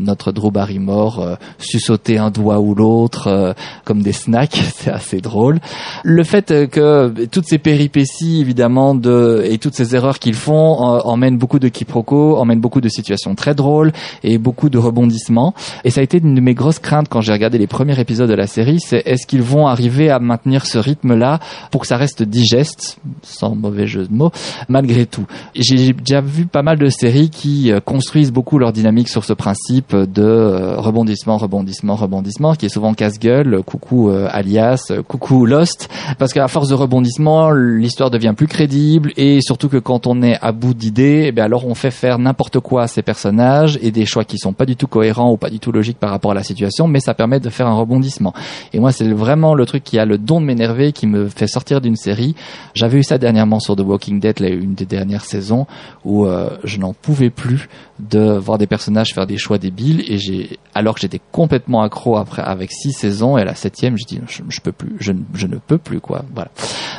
notre 0.00 0.32
Drew 0.32 0.50
Barrymore 0.50 1.20
euh, 1.20 1.34
sussauter 1.58 2.18
un 2.18 2.30
doigt 2.30 2.60
ou 2.60 2.74
l'autre 2.74 3.28
euh, 3.28 3.52
comme 3.84 4.02
des 4.02 4.12
snacks, 4.12 4.62
c'est 4.74 4.90
assez 4.90 5.20
drôle. 5.20 5.60
Le 6.02 6.22
fait 6.24 6.68
que 6.70 7.26
toutes 7.26 7.46
ces 7.46 7.58
péripéties 7.58 8.40
évidemment 8.40 8.94
de 8.94 9.42
et 9.48 9.58
toutes 9.58 9.74
ces 9.74 9.94
erreurs 9.94 10.18
qu'ils 10.18 10.34
font 10.34 10.52
emmènent 10.52 11.38
beaucoup 11.38 11.58
de 11.58 11.68
quiproquos, 11.68 12.36
emmènent 12.36 12.60
beaucoup 12.60 12.80
de 12.80 12.88
situations 12.88 13.34
très 13.34 13.54
drôles 13.54 13.92
et 14.22 14.38
beaucoup 14.38 14.68
de 14.68 14.78
rebondissements. 14.78 15.54
Et 15.84 15.90
ça 15.90 16.00
a 16.00 16.04
été 16.04 16.18
une 16.18 16.34
de 16.34 16.40
mes 16.40 16.54
grosses 16.54 16.78
craintes 16.78 17.08
quand 17.08 17.20
j'ai 17.20 17.32
regardé 17.32 17.58
les 17.58 17.66
premiers 17.66 17.98
épisodes 17.98 18.28
de 18.28 18.34
la 18.34 18.46
série, 18.46 18.80
c'est 18.80 19.02
est-ce 19.06 19.26
qu'ils 19.26 19.42
vont 19.42 19.66
arriver 19.66 20.10
à 20.10 20.18
maintenir 20.18 20.66
ce 20.66 20.78
rythme-là 20.78 21.40
pour 21.70 21.82
que 21.82 21.86
ça 21.86 21.96
reste 21.96 22.22
digeste, 22.22 22.98
sans 23.22 23.54
mauvais 23.54 23.86
jeu 23.86 24.06
de 24.06 24.12
mots, 24.12 24.32
malgré 24.68 25.06
tout. 25.06 25.26
J'ai 25.54 25.92
déjà 25.92 26.20
vu 26.20 26.46
pas 26.46 26.62
mal 26.62 26.78
de 26.78 26.88
séries 26.88 27.30
qui 27.30 27.72
construisent 27.92 28.32
beaucoup 28.32 28.56
leur 28.58 28.72
dynamique 28.72 29.10
sur 29.10 29.22
ce 29.22 29.34
principe 29.34 29.94
de 29.94 30.22
euh, 30.22 30.80
rebondissement, 30.80 31.36
rebondissement, 31.36 31.94
rebondissement, 31.94 32.54
qui 32.54 32.64
est 32.64 32.70
souvent 32.70 32.94
casse-gueule, 32.94 33.62
coucou 33.66 34.08
euh, 34.08 34.28
alias, 34.30 34.86
euh, 34.90 35.02
coucou 35.02 35.44
Lost, 35.44 35.90
parce 36.18 36.32
qu'à 36.32 36.48
force 36.48 36.70
de 36.70 36.74
rebondissement, 36.74 37.50
l'histoire 37.50 38.10
devient 38.10 38.32
plus 38.34 38.46
crédible 38.46 39.12
et 39.18 39.42
surtout 39.42 39.68
que 39.68 39.76
quand 39.76 40.06
on 40.06 40.22
est 40.22 40.38
à 40.40 40.52
bout 40.52 40.72
d'idées, 40.72 41.34
eh 41.36 41.40
alors 41.42 41.66
on 41.66 41.74
fait 41.74 41.90
faire 41.90 42.18
n'importe 42.18 42.60
quoi 42.60 42.84
à 42.84 42.86
ces 42.86 43.02
personnages 43.02 43.78
et 43.82 43.90
des 43.90 44.06
choix 44.06 44.24
qui 44.24 44.38
sont 44.38 44.54
pas 44.54 44.64
du 44.64 44.74
tout 44.74 44.86
cohérents 44.86 45.30
ou 45.30 45.36
pas 45.36 45.50
du 45.50 45.58
tout 45.58 45.70
logiques 45.70 45.98
par 45.98 46.08
rapport 46.08 46.30
à 46.30 46.34
la 46.34 46.42
situation, 46.42 46.88
mais 46.88 47.00
ça 47.00 47.12
permet 47.12 47.40
de 47.40 47.50
faire 47.50 47.66
un 47.66 47.74
rebondissement. 47.74 48.32
Et 48.72 48.80
moi, 48.80 48.90
c'est 48.90 49.12
vraiment 49.12 49.54
le 49.54 49.66
truc 49.66 49.84
qui 49.84 49.98
a 49.98 50.06
le 50.06 50.16
don 50.16 50.40
de 50.40 50.46
m'énerver, 50.46 50.92
qui 50.92 51.06
me 51.06 51.28
fait 51.28 51.46
sortir 51.46 51.82
d'une 51.82 51.96
série. 51.96 52.36
J'avais 52.72 53.00
eu 53.00 53.02
ça 53.02 53.18
dernièrement 53.18 53.60
sur 53.60 53.76
The 53.76 53.80
Walking 53.80 54.18
Dead, 54.18 54.40
là, 54.40 54.48
une 54.48 54.72
des 54.72 54.86
dernières 54.86 55.26
saisons, 55.26 55.66
où 56.06 56.26
je 56.64 56.78
n'en 56.78 56.94
pouvais 56.94 57.28
plus 57.28 57.68
de 57.98 58.36
voir 58.38 58.58
des 58.58 58.66
personnages 58.66 59.14
faire 59.14 59.26
des 59.26 59.38
choix 59.38 59.58
débiles. 59.58 60.04
Et 60.10 60.18
j'ai 60.18 60.58
alors 60.74 60.94
que 60.94 61.00
j'étais 61.00 61.20
complètement 61.30 61.82
accro 61.82 62.16
après 62.16 62.42
avec 62.42 62.72
six 62.72 62.92
saisons 62.92 63.38
et 63.38 63.42
à 63.42 63.44
la 63.44 63.54
septième 63.54 63.96
je 63.96 64.04
dis 64.04 64.20
je, 64.26 64.42
je 64.48 64.60
peux 64.60 64.72
plus 64.72 64.94
je, 64.98 65.12
je 65.34 65.46
ne 65.46 65.56
peux 65.56 65.78
plus 65.78 66.00
quoi. 66.00 66.24
Voilà. 66.34 66.50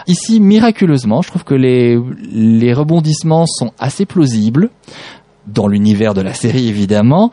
Ici 0.08 0.40
miraculeusement 0.40 1.22
je 1.22 1.30
trouve 1.30 1.44
que 1.44 1.56
les 1.56 2.00
les 2.32 2.74
rebondissements 2.74 3.46
sont 3.46 3.72
assez 3.80 4.06
plausibles. 4.06 4.70
Dans 5.46 5.68
l'univers 5.68 6.14
de 6.14 6.22
la 6.22 6.34
série 6.34 6.70
évidemment 6.70 7.32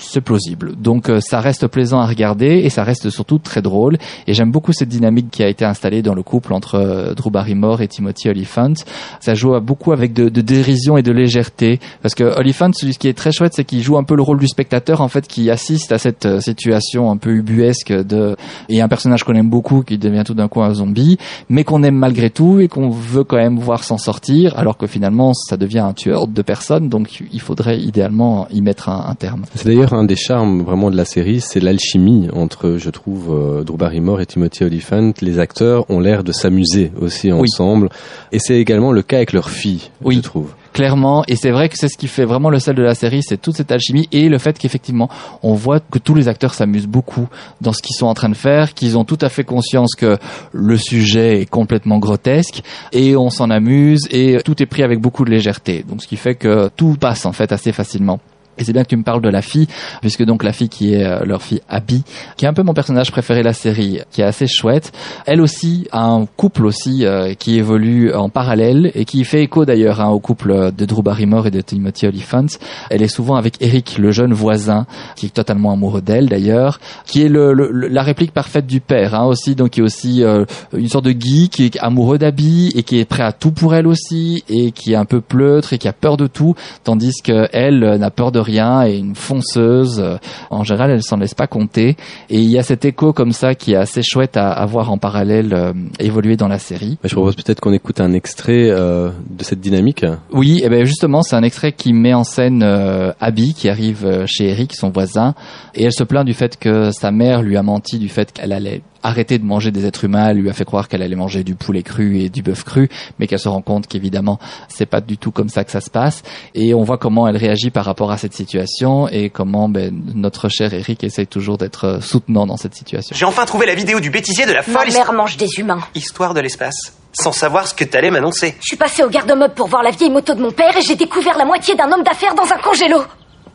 c'est 0.00 0.20
plausible. 0.20 0.74
Donc 0.76 1.08
euh, 1.08 1.20
ça 1.20 1.40
reste 1.40 1.66
plaisant 1.66 2.00
à 2.00 2.06
regarder 2.06 2.60
et 2.64 2.70
ça 2.70 2.84
reste 2.84 3.10
surtout 3.10 3.38
très 3.38 3.62
drôle. 3.62 3.98
Et 4.26 4.34
j'aime 4.34 4.50
beaucoup 4.50 4.72
cette 4.72 4.88
dynamique 4.88 5.30
qui 5.30 5.42
a 5.42 5.48
été 5.48 5.64
installée 5.64 6.02
dans 6.02 6.14
le 6.14 6.22
couple 6.22 6.52
entre 6.52 6.76
euh, 6.76 7.14
Drew 7.14 7.30
Barrymore 7.30 7.82
et 7.82 7.88
Timothy 7.88 8.28
Olyphant. 8.28 8.74
Ça 9.20 9.34
joue 9.34 9.58
beaucoup 9.60 9.92
avec 9.92 10.12
de, 10.12 10.28
de 10.28 10.40
dérision 10.40 10.96
et 10.96 11.02
de 11.02 11.12
légèreté. 11.12 11.80
Parce 12.02 12.14
que 12.14 12.24
Olyphant, 12.38 12.72
ce 12.72 12.86
qui 12.86 13.08
est 13.08 13.16
très 13.16 13.32
chouette, 13.32 13.54
c'est 13.54 13.64
qu'il 13.64 13.82
joue 13.82 13.96
un 13.96 14.04
peu 14.04 14.14
le 14.14 14.22
rôle 14.22 14.38
du 14.38 14.48
spectateur 14.48 15.00
en 15.00 15.08
fait 15.08 15.26
qui 15.26 15.50
assiste 15.50 15.92
à 15.92 15.98
cette 15.98 16.26
euh, 16.26 16.40
situation 16.40 17.10
un 17.10 17.16
peu 17.16 17.30
ubuesque 17.30 17.92
de 17.92 18.36
et 18.68 18.80
un 18.80 18.88
personnage 18.88 19.24
qu'on 19.24 19.34
aime 19.34 19.50
beaucoup 19.50 19.82
qui 19.82 19.98
devient 19.98 20.22
tout 20.24 20.34
d'un 20.34 20.48
coup 20.48 20.62
un 20.62 20.74
zombie, 20.74 21.18
mais 21.48 21.64
qu'on 21.64 21.82
aime 21.82 21.96
malgré 21.96 22.30
tout 22.30 22.60
et 22.60 22.68
qu'on 22.68 22.88
veut 22.88 23.24
quand 23.24 23.36
même 23.36 23.58
voir 23.58 23.84
s'en 23.84 23.98
sortir, 23.98 24.58
alors 24.58 24.76
que 24.76 24.86
finalement 24.86 25.32
ça 25.34 25.56
devient 25.56 25.80
un 25.80 25.92
tueur 25.92 26.26
de 26.26 26.42
personnes. 26.42 26.88
Donc 26.88 27.22
il 27.32 27.40
faudrait 27.40 27.78
idéalement 27.78 28.48
y 28.50 28.60
mettre 28.60 28.88
un, 28.88 29.06
un 29.08 29.14
terme. 29.14 29.44
C'est 29.54 29.66
d'ailleurs 29.66 29.87
un 29.94 30.04
des 30.04 30.16
charmes 30.16 30.62
vraiment 30.62 30.90
de 30.90 30.96
la 30.96 31.04
série, 31.04 31.40
c'est 31.40 31.60
l'alchimie 31.60 32.28
entre, 32.34 32.76
je 32.78 32.90
trouve, 32.90 33.30
euh, 33.30 33.64
Drew 33.64 33.76
Barrymore 33.76 34.20
et 34.20 34.26
Timothy 34.26 34.64
Olyphant. 34.64 35.12
Les 35.20 35.38
acteurs 35.38 35.84
ont 35.90 36.00
l'air 36.00 36.24
de 36.24 36.32
s'amuser 36.32 36.92
aussi 37.00 37.32
Oui. 37.32 37.40
ensemble, 37.52 37.88
et 38.32 38.38
c'est 38.38 38.58
également 38.58 38.92
le 38.92 39.02
cas 39.02 39.16
avec 39.18 39.32
leur 39.32 39.50
fille, 39.50 39.90
Oui. 40.02 40.16
je 40.16 40.20
trouve. 40.20 40.52
clairement 40.72 41.24
et 41.26 41.34
c'est 41.34 41.50
vrai 41.50 41.68
que 41.68 41.74
c'est 41.76 41.88
ce 41.88 41.96
qui 41.98 42.06
fait 42.06 42.24
vraiment 42.24 42.50
le 42.50 42.60
sel 42.60 42.76
de 42.76 42.82
la 42.82 42.94
série 42.94 43.22
c'est 43.22 43.40
toute 43.40 43.56
cette 43.56 43.72
alchimie 43.72 44.06
et 44.12 44.28
le 44.28 44.38
fait 44.38 44.56
qu'effectivement 44.58 45.08
on 45.42 45.54
voit 45.54 45.80
que 45.80 45.98
tous 45.98 46.14
les 46.14 46.28
acteurs 46.28 46.54
s'amusent 46.54 46.86
beaucoup 46.86 47.26
dans 47.60 47.72
ce 47.72 47.82
qu'ils 47.82 47.96
sont 47.96 48.06
en 48.06 48.14
train 48.14 48.28
de 48.28 48.36
faire 48.36 48.74
qu'ils 48.74 48.96
ont 48.96 49.04
tout 49.04 49.18
à 49.22 49.28
fait 49.28 49.42
conscience 49.42 49.94
que 49.96 50.18
le 50.52 50.76
sujet 50.76 51.40
est 51.40 51.46
complètement 51.46 51.98
grotesque 51.98 52.62
et 52.92 53.16
on 53.16 53.28
s'en 53.30 53.50
amuse 53.50 54.02
et 54.12 54.36
tout 54.44 54.62
est 54.62 54.66
pris 54.66 54.84
avec 54.84 55.00
beaucoup 55.00 55.24
de 55.24 55.30
légèreté 55.30 55.84
donc 55.88 56.00
ce 56.02 56.06
qui 56.06 56.16
fait 56.16 56.36
que 56.36 56.68
tout 56.76 56.96
passe 57.00 57.26
en 57.26 57.32
fait 57.32 57.50
assez 57.50 57.72
facilement 57.72 58.20
Et 58.58 58.64
c'est 58.64 58.72
bien 58.72 58.82
que 58.82 58.88
tu 58.88 58.96
me 58.96 59.02
parles 59.04 59.22
de 59.22 59.28
la 59.28 59.42
fille, 59.42 59.66
puisque 60.00 60.24
donc 60.24 60.42
la 60.42 60.52
fille 60.52 60.68
qui 60.68 60.94
est 60.94 61.04
euh, 61.04 61.20
leur 61.24 61.42
fille 61.42 61.60
Abby, 61.68 62.02
qui 62.36 62.44
est 62.44 62.48
un 62.48 62.52
peu 62.52 62.62
mon 62.62 62.74
personnage 62.74 63.10
préféré 63.12 63.40
de 63.40 63.44
la 63.46 63.52
série, 63.52 64.00
qui 64.10 64.20
est 64.20 64.24
assez 64.24 64.46
chouette. 64.46 64.92
Elle 65.26 65.40
aussi 65.40 65.86
a 65.92 66.04
un 66.04 66.26
couple 66.26 66.66
aussi 66.66 67.04
euh, 67.04 67.34
qui 67.34 67.56
évolue 67.58 68.12
en 68.12 68.28
parallèle 68.28 68.90
et 68.94 69.04
qui 69.04 69.24
fait 69.24 69.42
écho 69.42 69.64
d'ailleurs 69.64 70.00
hein, 70.00 70.08
au 70.08 70.20
couple 70.20 70.72
de 70.76 70.84
Drew 70.84 71.02
Barrymore 71.02 71.46
et 71.46 71.50
de 71.50 71.60
Timothy 71.60 72.06
Olyphant. 72.06 72.46
Elle 72.90 73.02
est 73.02 73.08
souvent 73.08 73.36
avec 73.36 73.56
Eric, 73.60 73.98
le 73.98 74.10
jeune 74.10 74.32
voisin, 74.32 74.86
qui 75.16 75.26
est 75.26 75.30
totalement 75.30 75.72
amoureux 75.72 76.02
d'elle 76.02 76.28
d'ailleurs, 76.28 76.80
qui 77.06 77.22
est 77.22 77.28
le, 77.28 77.52
le- 77.52 77.70
la 77.88 78.02
réplique 78.02 78.32
parfaite 78.32 78.66
du 78.66 78.80
père 78.80 79.14
hein, 79.14 79.24
aussi, 79.26 79.54
donc 79.54 79.70
qui 79.70 79.80
est 79.80 79.82
aussi 79.82 80.22
euh, 80.22 80.44
une 80.76 80.88
sorte 80.88 81.04
de 81.04 81.10
geek, 81.18 81.50
qui 81.52 81.64
est 81.66 81.78
amoureux 81.78 82.18
d'Abby 82.18 82.72
et 82.74 82.82
qui 82.82 82.98
est 82.98 83.04
prêt 83.04 83.22
à 83.22 83.32
tout 83.32 83.50
pour 83.52 83.74
elle 83.74 83.86
aussi 83.86 84.42
et 84.48 84.72
qui 84.72 84.92
est 84.92 84.96
un 84.96 85.04
peu 85.04 85.20
pleutre 85.20 85.72
et 85.72 85.78
qui 85.78 85.88
a 85.88 85.92
peur 85.92 86.16
de 86.16 86.26
tout, 86.26 86.54
tandis 86.84 87.12
que 87.22 87.48
elle 87.52 87.82
euh, 87.84 87.98
n'a 87.98 88.10
peur 88.10 88.32
de 88.32 88.38
rien 88.48 88.84
et 88.86 88.96
une 88.96 89.14
fonceuse. 89.14 90.00
euh, 90.00 90.16
En 90.50 90.64
général, 90.64 90.90
elle 90.90 91.02
s'en 91.02 91.16
laisse 91.18 91.34
pas 91.34 91.46
compter. 91.46 91.96
Et 92.30 92.38
il 92.40 92.50
y 92.50 92.58
a 92.58 92.62
cet 92.62 92.84
écho 92.84 93.12
comme 93.12 93.32
ça 93.32 93.54
qui 93.54 93.72
est 93.72 93.76
assez 93.76 94.02
chouette 94.02 94.36
à, 94.36 94.50
à 94.50 94.66
voir 94.66 94.90
en 94.90 94.98
parallèle 94.98 95.52
euh, 95.52 95.72
évoluer 96.00 96.36
dans 96.36 96.48
la 96.48 96.58
série. 96.58 96.98
Je 97.04 97.14
propose 97.14 97.36
peut-être 97.36 97.60
qu'on 97.60 97.72
écoute 97.72 98.00
un 98.00 98.12
extrait 98.12 98.68
euh, 98.70 99.10
de 99.30 99.44
cette 99.44 99.60
dynamique. 99.60 100.04
Oui, 100.32 100.60
et 100.64 100.68
ben 100.68 100.84
justement, 100.84 101.22
c'est 101.22 101.36
un 101.36 101.42
extrait 101.42 101.72
qui 101.72 101.92
met 101.92 102.14
en 102.14 102.24
scène 102.24 102.62
euh, 102.62 103.12
Abby 103.20 103.54
qui 103.54 103.68
arrive 103.68 104.24
chez 104.26 104.48
Eric, 104.48 104.74
son 104.74 104.90
voisin, 104.90 105.34
et 105.74 105.84
elle 105.84 105.92
se 105.92 106.04
plaint 106.04 106.24
du 106.24 106.34
fait 106.34 106.56
que 106.58 106.90
sa 106.90 107.10
mère 107.10 107.42
lui 107.42 107.56
a 107.56 107.62
menti 107.62 107.98
du 107.98 108.08
fait 108.08 108.32
qu'elle 108.32 108.52
allait 108.52 108.82
arrêter 109.02 109.38
de 109.38 109.44
manger 109.44 109.70
des 109.70 109.86
êtres 109.86 110.04
humains, 110.04 110.28
elle 110.30 110.38
lui 110.38 110.50
a 110.50 110.52
fait 110.52 110.64
croire 110.64 110.88
qu'elle 110.88 111.02
allait 111.02 111.16
manger 111.16 111.44
du 111.44 111.54
poulet 111.54 111.82
cru 111.82 112.18
et 112.18 112.28
du 112.28 112.42
bœuf 112.42 112.64
cru, 112.64 112.88
mais 113.18 113.26
qu'elle 113.26 113.38
se 113.38 113.48
rend 113.48 113.62
compte 113.62 113.86
qu'évidemment, 113.86 114.38
c'est 114.68 114.86
pas 114.86 115.00
du 115.00 115.18
tout 115.18 115.30
comme 115.30 115.48
ça 115.48 115.64
que 115.64 115.70
ça 115.70 115.80
se 115.80 115.90
passe. 115.90 116.22
Et 116.54 116.74
on 116.74 116.82
voit 116.82 116.98
comment 116.98 117.28
elle 117.28 117.36
réagit 117.36 117.70
par 117.70 117.84
rapport 117.84 118.10
à 118.10 118.16
cette 118.18 118.34
situation 118.34 119.08
et 119.08 119.30
comment 119.30 119.68
ben, 119.68 119.92
notre 120.14 120.48
cher 120.48 120.72
Eric 120.74 121.04
essaye 121.04 121.26
toujours 121.26 121.58
d'être 121.58 121.84
euh, 121.84 122.00
soutenant 122.00 122.46
dans 122.46 122.56
cette 122.56 122.74
situation. 122.74 123.14
J'ai 123.16 123.24
enfin 123.24 123.44
trouvé 123.44 123.66
la 123.66 123.74
vidéo 123.74 124.00
du 124.00 124.10
bêtisier 124.10 124.46
de 124.46 124.52
la 124.52 124.62
Ma 124.66 124.80
folle 124.80 124.92
mère 124.92 125.12
mange 125.12 125.36
des 125.36 125.48
humains. 125.58 125.80
histoire 125.94 126.34
de 126.34 126.40
l'espace, 126.40 126.94
sans 127.12 127.32
savoir 127.32 127.66
ce 127.68 127.74
que 127.74 127.84
t'allais 127.84 128.10
m'annoncer. 128.10 128.54
Je 128.60 128.66
suis 128.66 128.76
passée 128.76 129.02
au 129.02 129.08
garde-meuble 129.08 129.54
pour 129.54 129.68
voir 129.68 129.82
la 129.82 129.90
vieille 129.90 130.10
moto 130.10 130.34
de 130.34 130.40
mon 130.42 130.50
père 130.50 130.76
et 130.76 130.82
j'ai 130.82 130.96
découvert 130.96 131.36
la 131.38 131.44
moitié 131.44 131.74
d'un 131.74 131.90
homme 131.92 132.02
d'affaires 132.02 132.34
dans 132.34 132.52
un 132.52 132.58
congélo. 132.58 133.02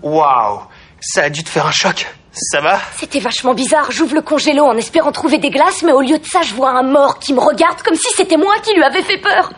Waouh, 0.01 0.61
ça 0.99 1.23
a 1.23 1.29
dû 1.29 1.43
te 1.43 1.49
faire 1.49 1.65
un 1.67 1.71
choc. 1.71 2.05
Ça 2.33 2.61
va? 2.61 2.79
C'était 2.97 3.19
vachement 3.19 3.53
bizarre. 3.53 3.91
J'ouvre 3.91 4.15
le 4.15 4.21
congélo 4.21 4.65
en 4.65 4.75
espérant 4.75 5.11
trouver 5.11 5.37
des 5.37 5.51
glaces, 5.51 5.83
mais 5.83 5.91
au 5.91 6.01
lieu 6.01 6.17
de 6.17 6.25
ça, 6.25 6.41
je 6.41 6.53
vois 6.55 6.71
un 6.71 6.83
mort 6.83 7.19
qui 7.19 7.33
me 7.33 7.39
regarde 7.39 7.81
comme 7.83 7.95
si 7.95 8.11
c'était 8.15 8.37
moi 8.37 8.55
qui 8.63 8.73
lui 8.73 8.83
avais 8.83 9.03
fait 9.03 9.19
peur. 9.19 9.51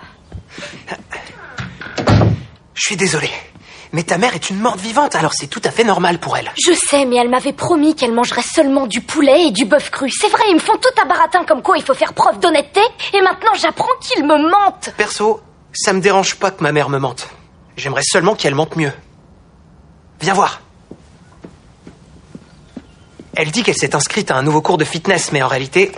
Je 2.73 2.81
suis 2.81 2.97
désolé. 2.97 3.29
Mais 3.93 4.03
ta 4.03 4.17
mère 4.17 4.35
est 4.35 4.49
une 4.49 4.59
morte 4.59 4.79
vivante, 4.81 5.15
alors 5.15 5.31
c'est 5.33 5.47
tout 5.47 5.61
à 5.63 5.71
fait 5.71 5.85
normal 5.85 6.19
pour 6.19 6.35
elle. 6.35 6.51
Je 6.61 6.73
sais, 6.73 7.05
mais 7.05 7.15
elle 7.15 7.29
m'avait 7.29 7.53
promis 7.53 7.95
qu'elle 7.95 8.11
mangerait 8.11 8.41
seulement 8.41 8.87
du 8.87 8.99
poulet 8.99 9.47
et 9.47 9.51
du 9.51 9.63
bœuf 9.63 9.89
cru. 9.89 10.11
C'est 10.11 10.27
vrai, 10.27 10.43
ils 10.49 10.55
me 10.55 10.59
font 10.59 10.75
tout 10.75 11.01
à 11.01 11.05
baratin 11.05 11.45
comme 11.45 11.61
quoi 11.61 11.77
il 11.77 11.83
faut 11.83 11.93
faire 11.93 12.13
preuve 12.13 12.39
d'honnêteté, 12.39 12.81
et 13.13 13.21
maintenant 13.21 13.53
j'apprends 13.53 13.95
qu'ils 14.01 14.25
me 14.25 14.49
mentent. 14.49 14.93
Perso, 14.97 15.39
ça 15.71 15.93
me 15.93 16.01
dérange 16.01 16.35
pas 16.35 16.51
que 16.51 16.61
ma 16.61 16.73
mère 16.73 16.89
me 16.89 16.99
mente. 16.99 17.29
J'aimerais 17.77 18.03
seulement 18.03 18.35
qu'elle 18.35 18.55
mente 18.55 18.75
mieux. 18.75 18.91
Viens 20.19 20.33
voir. 20.33 20.59
Elle 23.37 23.51
dit 23.51 23.63
qu'elle 23.63 23.75
s'est 23.75 23.95
inscrite 23.95 24.31
à 24.31 24.37
un 24.37 24.43
nouveau 24.43 24.61
cours 24.61 24.77
de 24.77 24.85
fitness, 24.85 25.31
mais 25.33 25.43
en 25.43 25.47
réalité, 25.47 25.91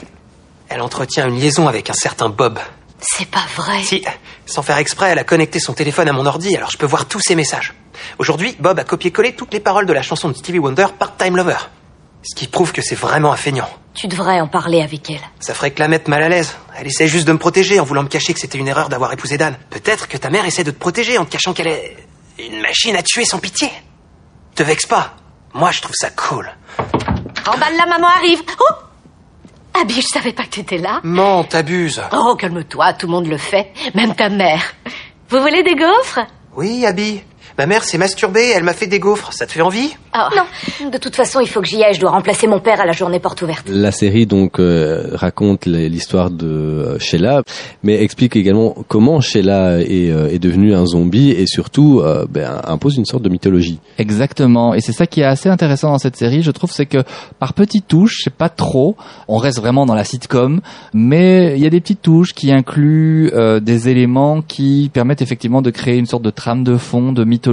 elle 0.70 0.82
entretient 0.82 1.28
une 1.28 1.40
liaison 1.40 1.68
avec 1.68 1.90
un 1.90 1.94
certain 1.94 2.30
Bob. 2.30 2.60
C'est 3.00 3.30
pas 3.30 3.46
vrai. 3.56 3.84
Si, 3.84 4.04
sans 4.48 4.64
faire 4.64 4.78
exprès, 4.78 5.10
elle 5.10 5.20
a 5.20 5.24
connecté 5.24 5.60
son 5.60 5.74
téléphone 5.74 6.10
à 6.10 6.14
mon 6.14 6.26
ordi, 6.26 6.56
alors 6.56 6.72
je 6.72 6.78
peux 6.78 6.88
voir 6.88 7.06
tous 7.06 7.20
ses 7.20 7.36
messages. 7.36 7.76
Aujourd'hui, 8.18 8.56
Bob 8.60 8.80
a 8.80 8.84
copié-collé 8.84 9.34
toutes 9.34 9.54
les 9.54 9.60
paroles 9.60 9.86
de 9.86 9.94
la 9.94 10.02
chanson 10.02 10.30
de 10.30 10.34
Stevie 10.34 10.58
Wonder, 10.58 10.88
Part-Time 10.98 11.38
Lover. 11.38 11.58
Ce 12.24 12.36
qui 12.36 12.48
prouve 12.48 12.72
que 12.72 12.82
c'est 12.82 12.96
vraiment 12.96 13.32
un 13.32 13.38
feignant. 13.38 13.70
Tu 13.94 14.08
devrais 14.08 14.42
en 14.42 14.48
parler 14.48 14.82
avec 14.82 15.10
elle. 15.12 15.22
Ça 15.40 15.54
ferait 15.54 15.72
que 15.72 15.80
la 15.80 15.88
mettre 15.88 16.10
mal 16.10 16.24
à 16.24 16.30
l'aise. 16.30 16.56
Elle 16.78 16.88
essaie 16.88 17.08
juste 17.08 17.28
de 17.28 17.34
me 17.34 17.38
protéger 17.38 17.80
en 17.80 17.84
voulant 17.84 18.04
me 18.04 18.10
cacher 18.10 18.34
que 18.34 18.40
c'était 18.40 18.58
une 18.58 18.68
erreur 18.68 18.90
d'avoir 18.90 19.14
épousé 19.14 19.38
Dan. 19.38 19.56
Peut-être 19.70 20.08
que 20.08 20.18
ta 20.18 20.32
mère 20.32 20.46
essaie 20.46 20.64
de 20.64 20.72
te 20.72 20.80
protéger 20.80 21.20
en 21.20 21.26
te 21.26 21.32
cachant 21.32 21.54
qu'elle 21.54 21.68
est 21.68 21.96
une 22.40 22.62
machine 22.62 22.96
à 22.96 23.04
tuer 23.04 23.26
sans 23.26 23.38
pitié. 23.38 23.72
Te 24.56 24.64
vexe 24.64 24.88
pas. 24.88 25.16
Moi, 25.54 25.72
je 25.72 25.82
trouve 25.82 25.96
ça 25.96 26.10
cool. 26.10 26.52
Emballe 27.48 27.78
la 27.78 27.86
maman 27.86 28.08
arrive. 28.08 28.42
Oh 28.60 28.74
Abby, 29.82 30.02
je 30.02 30.08
savais 30.08 30.34
pas 30.34 30.44
que 30.44 30.50
t'étais 30.50 30.78
là. 30.80 31.02
Non, 31.04 31.44
t'abuses. 31.44 32.02
Oh, 32.12 32.36
calme-toi, 32.36 32.94
tout 32.94 33.06
le 33.08 33.12
monde 33.12 33.28
le 33.28 33.38
fait. 33.38 33.72
Même 33.94 34.16
ta 34.16 34.30
mère. 34.30 34.62
Vous 35.30 35.40
voulez 35.40 35.62
des 35.64 35.76
gaufres? 35.76 36.20
Oui, 36.56 36.86
Abby. 36.86 37.22
Ma 37.58 37.66
mère 37.66 37.84
s'est 37.84 37.98
masturbée, 37.98 38.52
elle 38.56 38.64
m'a 38.64 38.74
fait 38.74 38.86
des 38.86 39.00
gaufres. 39.00 39.34
Ça 39.34 39.48
te 39.48 39.52
fait 39.52 39.62
envie? 39.62 39.90
Oh. 40.16 40.36
Non. 40.36 40.92
De 40.92 40.98
toute 41.00 41.16
façon, 41.16 41.40
il 41.40 41.48
faut 41.48 41.60
que 41.60 41.68
j'y 41.68 41.84
aille. 41.84 41.96
Je 41.96 42.00
dois 42.00 42.12
remplacer 42.12 42.46
mon 42.46 42.60
père 42.60 42.80
à 42.80 42.86
la 42.86 42.92
journée 42.92 43.20
porte 43.20 43.42
ouverte. 43.42 43.68
La 43.68 43.92
série 43.92 44.28
donc 44.28 44.60
euh, 44.60 45.10
raconte 45.14 45.66
l'histoire 45.66 46.30
de 46.30 46.46
euh, 46.46 47.00
Sheila, 47.00 47.42
mais 47.82 48.04
explique 48.04 48.36
également 48.36 48.76
comment 48.88 49.22
Sheila 49.22 49.82
est, 49.82 50.12
euh, 50.12 50.30
est 50.30 50.38
devenue 50.38 50.76
un 50.76 50.86
zombie 50.86 51.32
et 51.32 51.48
surtout 51.48 52.02
euh, 52.02 52.28
ben, 52.30 52.62
impose 52.64 52.98
une 52.98 53.06
sorte 53.06 53.24
de 53.24 53.30
mythologie. 53.30 53.80
Exactement, 53.98 54.76
et 54.76 54.80
c'est 54.80 54.92
ça 54.92 55.08
qui 55.08 55.22
est 55.22 55.26
assez 55.26 55.50
intéressant 55.50 55.90
dans 55.90 55.98
cette 55.98 56.16
série, 56.16 56.44
je 56.44 56.52
trouve, 56.52 56.72
c'est 56.72 56.86
que 56.86 57.00
par 57.40 57.54
petites 57.54 57.88
touches, 57.88 58.22
c'est 58.24 58.34
pas 58.34 58.50
trop, 58.50 58.96
on 59.28 59.38
reste 59.38 59.60
vraiment 59.60 59.88
dans 59.88 59.96
la 59.96 60.04
sitcom, 60.04 60.62
mais 60.94 61.56
il 61.56 61.64
y 61.64 61.66
a 61.66 61.72
des 61.72 61.82
petites 61.82 62.04
touches 62.04 62.34
qui 62.34 62.52
incluent 62.52 63.32
euh, 63.34 63.60
des 63.60 63.90
éléments 63.90 64.44
qui 64.44 64.92
permettent 64.94 65.24
effectivement 65.24 65.64
de 65.64 65.72
créer 65.72 65.98
une 65.98 66.06
sorte 66.06 66.24
de 66.24 66.30
trame 66.30 66.64
de 66.64 66.78
fond, 66.78 67.12
de 67.14 67.24
mythologie 67.24 67.47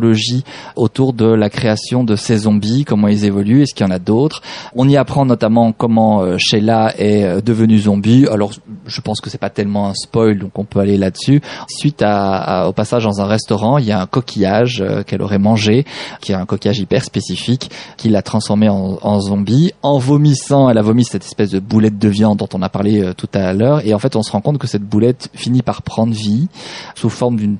autour 0.76 1.12
de 1.12 1.26
la 1.26 1.50
création 1.50 2.04
de 2.04 2.16
ces 2.16 2.38
zombies, 2.38 2.84
comment 2.84 3.08
ils 3.08 3.24
évoluent, 3.24 3.62
est-ce 3.62 3.74
qu'il 3.74 3.86
y 3.86 3.88
en 3.88 3.92
a 3.92 3.98
d'autres? 3.98 4.42
On 4.74 4.88
y 4.88 4.96
apprend 4.96 5.24
notamment 5.24 5.72
comment 5.72 6.22
euh, 6.22 6.36
Sheila 6.38 6.94
est 6.98 7.24
euh, 7.24 7.40
devenue 7.40 7.78
zombie. 7.78 8.26
Alors, 8.30 8.52
je 8.86 9.00
pense 9.00 9.20
que 9.20 9.30
c'est 9.30 9.38
pas 9.38 9.50
tellement 9.50 9.88
un 9.88 9.94
spoil, 9.94 10.38
donc 10.38 10.58
on 10.58 10.64
peut 10.64 10.80
aller 10.80 10.96
là-dessus. 10.96 11.40
Suite 11.68 12.02
au 12.02 12.72
passage 12.72 13.04
dans 13.04 13.20
un 13.20 13.26
restaurant, 13.26 13.78
il 13.78 13.86
y 13.86 13.92
a 13.92 14.00
un 14.00 14.06
coquillage 14.06 14.80
euh, 14.80 15.02
qu'elle 15.02 15.22
aurait 15.22 15.38
mangé, 15.38 15.84
qui 16.20 16.32
est 16.32 16.36
un 16.36 16.46
coquillage 16.46 16.78
hyper 16.78 17.04
spécifique, 17.04 17.70
qui 17.96 18.08
l'a 18.08 18.22
transformé 18.22 18.68
en, 18.68 19.20
zombie. 19.20 19.72
En 19.82 19.98
vomissant, 19.98 20.68
elle 20.68 20.78
a 20.78 20.82
vomi 20.82 21.04
cette 21.04 21.24
espèce 21.24 21.50
de 21.50 21.60
boulette 21.60 21.98
de 21.98 22.08
viande 22.08 22.38
dont 22.38 22.48
on 22.52 22.62
a 22.62 22.68
parlé 22.68 23.12
tout 23.16 23.28
à 23.32 23.52
l'heure, 23.52 23.86
et 23.86 23.94
en 23.94 23.98
fait, 23.98 24.16
on 24.16 24.22
se 24.22 24.32
rend 24.32 24.40
compte 24.40 24.58
que 24.58 24.66
cette 24.66 24.82
boulette 24.82 25.30
finit 25.34 25.62
par 25.62 25.82
prendre 25.82 26.12
vie 26.12 26.48
sous 26.94 27.10
forme 27.10 27.36
d'une 27.36 27.58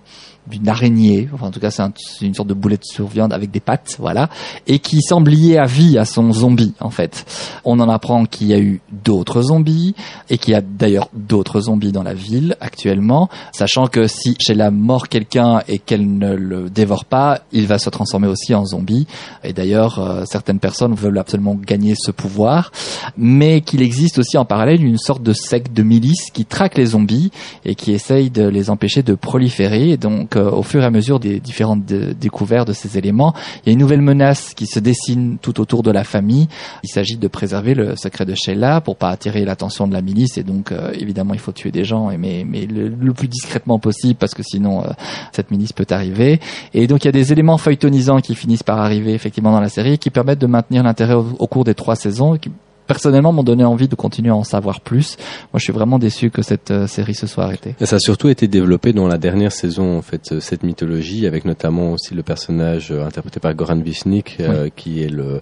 d'une 0.51 0.69
araignée, 0.69 1.29
enfin 1.33 1.47
en 1.47 1.51
tout 1.51 1.61
cas 1.61 1.71
c'est 1.71 1.83
un- 1.83 1.93
c'est 1.97 2.27
une 2.27 2.35
sorte 2.35 2.49
de 2.49 2.55
boulette 2.55 2.85
sur 2.85 3.07
viande 3.07 3.33
avec 3.33 3.51
des 3.51 3.61
pattes, 3.61 3.97
voilà, 3.99 4.29
et 4.67 4.79
qui 4.79 5.01
semble 5.03 5.31
liée 5.31 5.57
à 5.57 5.65
vie 5.67 5.97
à 5.99 6.05
son 6.05 6.33
zombie 6.33 6.75
en 6.81 6.91
fait. 6.91 7.25
On 7.65 7.81
en 7.81 7.89
apprend 7.89 8.25
qu'il 8.27 8.49
y 8.49 8.55
a 8.55 8.59
eu 8.59 8.81
d'autres 8.93 9.43
zombies 9.43 9.95
et 10.31 10.39
qu'il 10.39 10.53
y 10.53 10.57
a 10.57 10.61
d'ailleurs 10.61 11.09
d'autres 11.15 11.63
zombies 11.63 11.93
dans 11.93 12.03
la 12.03 12.15
ville 12.15 12.57
actuellement, 12.61 13.29
sachant 13.53 13.87
que 13.87 14.07
si 14.07 14.37
Sheila 14.39 14.71
mord 14.71 15.09
quelqu'un 15.09 15.61
et 15.69 15.79
qu'elle 15.79 16.19
ne 16.19 16.35
le 16.35 16.69
dévore 16.71 17.05
pas, 17.05 17.41
il 17.53 17.67
va 17.67 17.79
se 17.79 17.89
transformer 17.91 18.29
aussi 18.29 18.55
en 18.55 18.65
zombie. 18.65 19.07
Et 19.45 19.53
d'ailleurs 19.53 19.99
euh, 19.99 20.25
certaines 20.27 20.59
personnes 20.59 20.95
veulent 20.95 21.19
absolument 21.19 21.55
gagner 21.55 21.95
ce 21.97 22.11
pouvoir, 22.11 22.71
mais 23.17 23.61
qu'il 23.61 23.83
existe 23.83 24.19
aussi 24.19 24.37
en 24.37 24.45
parallèle 24.45 24.85
une 24.85 24.99
sorte 24.99 25.23
de 25.23 25.33
secte 25.33 25.73
de 25.73 25.83
milice 25.83 26.31
qui 26.33 26.45
traque 26.45 26.77
les 26.77 26.87
zombies 26.87 27.31
et 27.65 27.75
qui 27.75 27.93
essaye 27.93 28.31
de 28.31 28.45
les 28.47 28.71
empêcher 28.71 29.03
de 29.03 29.15
proliférer. 29.15 29.91
Et 29.91 29.97
donc, 29.97 30.34
euh, 30.37 30.51
au 30.51 30.63
fur 30.63 30.83
et 30.83 30.85
à 30.85 30.91
mesure 30.91 31.21
des 31.21 31.41
différentes 31.41 31.85
dé- 31.85 32.15
découvertes 32.15 32.69
de 32.69 32.73
ces 32.73 32.99
éléments, 32.99 33.35
il 33.65 33.69
y 33.69 33.71
a 33.71 33.73
une 33.73 33.79
nouvelle 33.79 34.03
menace 34.03 34.55
qui 34.55 34.67
se 34.67 34.79
dessine 34.79 35.39
tout 35.41 35.61
autour 35.61 35.83
de 35.83 35.91
la 35.91 36.05
famille. 36.05 36.49
Il 36.83 36.89
s'agit 36.89 37.17
de 37.17 37.29
préserver 37.29 37.75
le 37.75 37.97
secret 37.97 38.25
de 38.25 38.35
Sheila 38.35 38.81
pour 38.81 38.97
pas 38.97 39.11
attirer 39.11 39.45
l'attention 39.45 39.87
de 39.87 39.93
la 39.93 40.03
milice. 40.03 40.39
Et 40.39 40.43
donc, 40.43 40.73
euh, 40.73 40.93
évidemment, 40.95 41.35
il 41.35 41.41
faut 41.41 41.53
tuer 41.53 41.71
des 41.71 41.85
gens, 41.85 42.11
mais, 42.19 42.45
mais 42.47 42.67
le, 42.67 43.13
plus 43.13 43.29
discrètement 43.29 43.79
possible 43.79 44.17
parce 44.17 44.35
que 44.35 44.43
sinon, 44.43 44.83
euh, 44.83 44.89
cette 45.33 45.51
milice 45.51 45.73
peut 45.73 45.87
arriver. 45.91 46.41
Et 46.73 46.87
donc, 46.87 47.05
il 47.05 47.09
y 47.09 47.09
a 47.09 47.13
des 47.13 47.33
éléments 47.33 47.59
feuilletonisants 47.59 48.21
qui 48.21 48.35
finissent 48.35 48.63
par 48.63 48.79
arriver 48.79 49.15
effectivement 49.15 49.53
dans 49.53 49.61
la 49.61 49.69
série 49.69 49.99
qui 49.99 50.11
permettent 50.11 50.41
de 50.41 50.47
maintenir 50.47 50.83
l'intérêt 50.83 51.15
au, 51.15 51.47
cours 51.47 51.65
des 51.65 51.75
trois 51.75 51.97
saisons. 51.97 52.37
Personnellement 52.87 53.33
m'ont 53.33 53.43
donné 53.43 53.65
envie 53.65 53.89
de 53.89 53.95
continuer 53.95 54.31
à 54.31 54.37
en 54.37 54.45
savoir 54.45 54.81
plus. 54.81 55.17
Moi, 55.53 55.59
je 55.59 55.65
suis 55.65 55.73
vraiment 55.73 55.99
déçu 55.99 56.31
que 56.31 56.43
cette 56.43 56.71
euh, 56.71 56.87
série 56.87 57.15
se 57.15 57.27
soit 57.27 57.45
arrêtée. 57.45 57.75
Et 57.81 57.87
ça 57.87 57.97
a 57.97 57.99
surtout 57.99 58.29
été 58.29 58.49
développé 58.49 58.93
dans 58.93 59.07
la 59.07 59.19
dernière 59.19 59.53
saison 59.53 59.99
en 59.99 60.03
fait 60.03 60.33
euh, 60.33 60.41
cette 60.41 60.63
mythologie 60.63 61.27
avec 61.27 61.45
notamment 61.45 61.93
aussi 61.93 62.15
le 62.15 62.23
personnage 62.23 62.91
euh, 62.91 63.05
interprété 63.05 63.41
par 63.41 63.55
Goran 63.55 63.77
Visnik 63.77 64.37
euh, 64.41 64.69
qui 64.75 65.03
est 65.03 65.09
le 65.09 65.41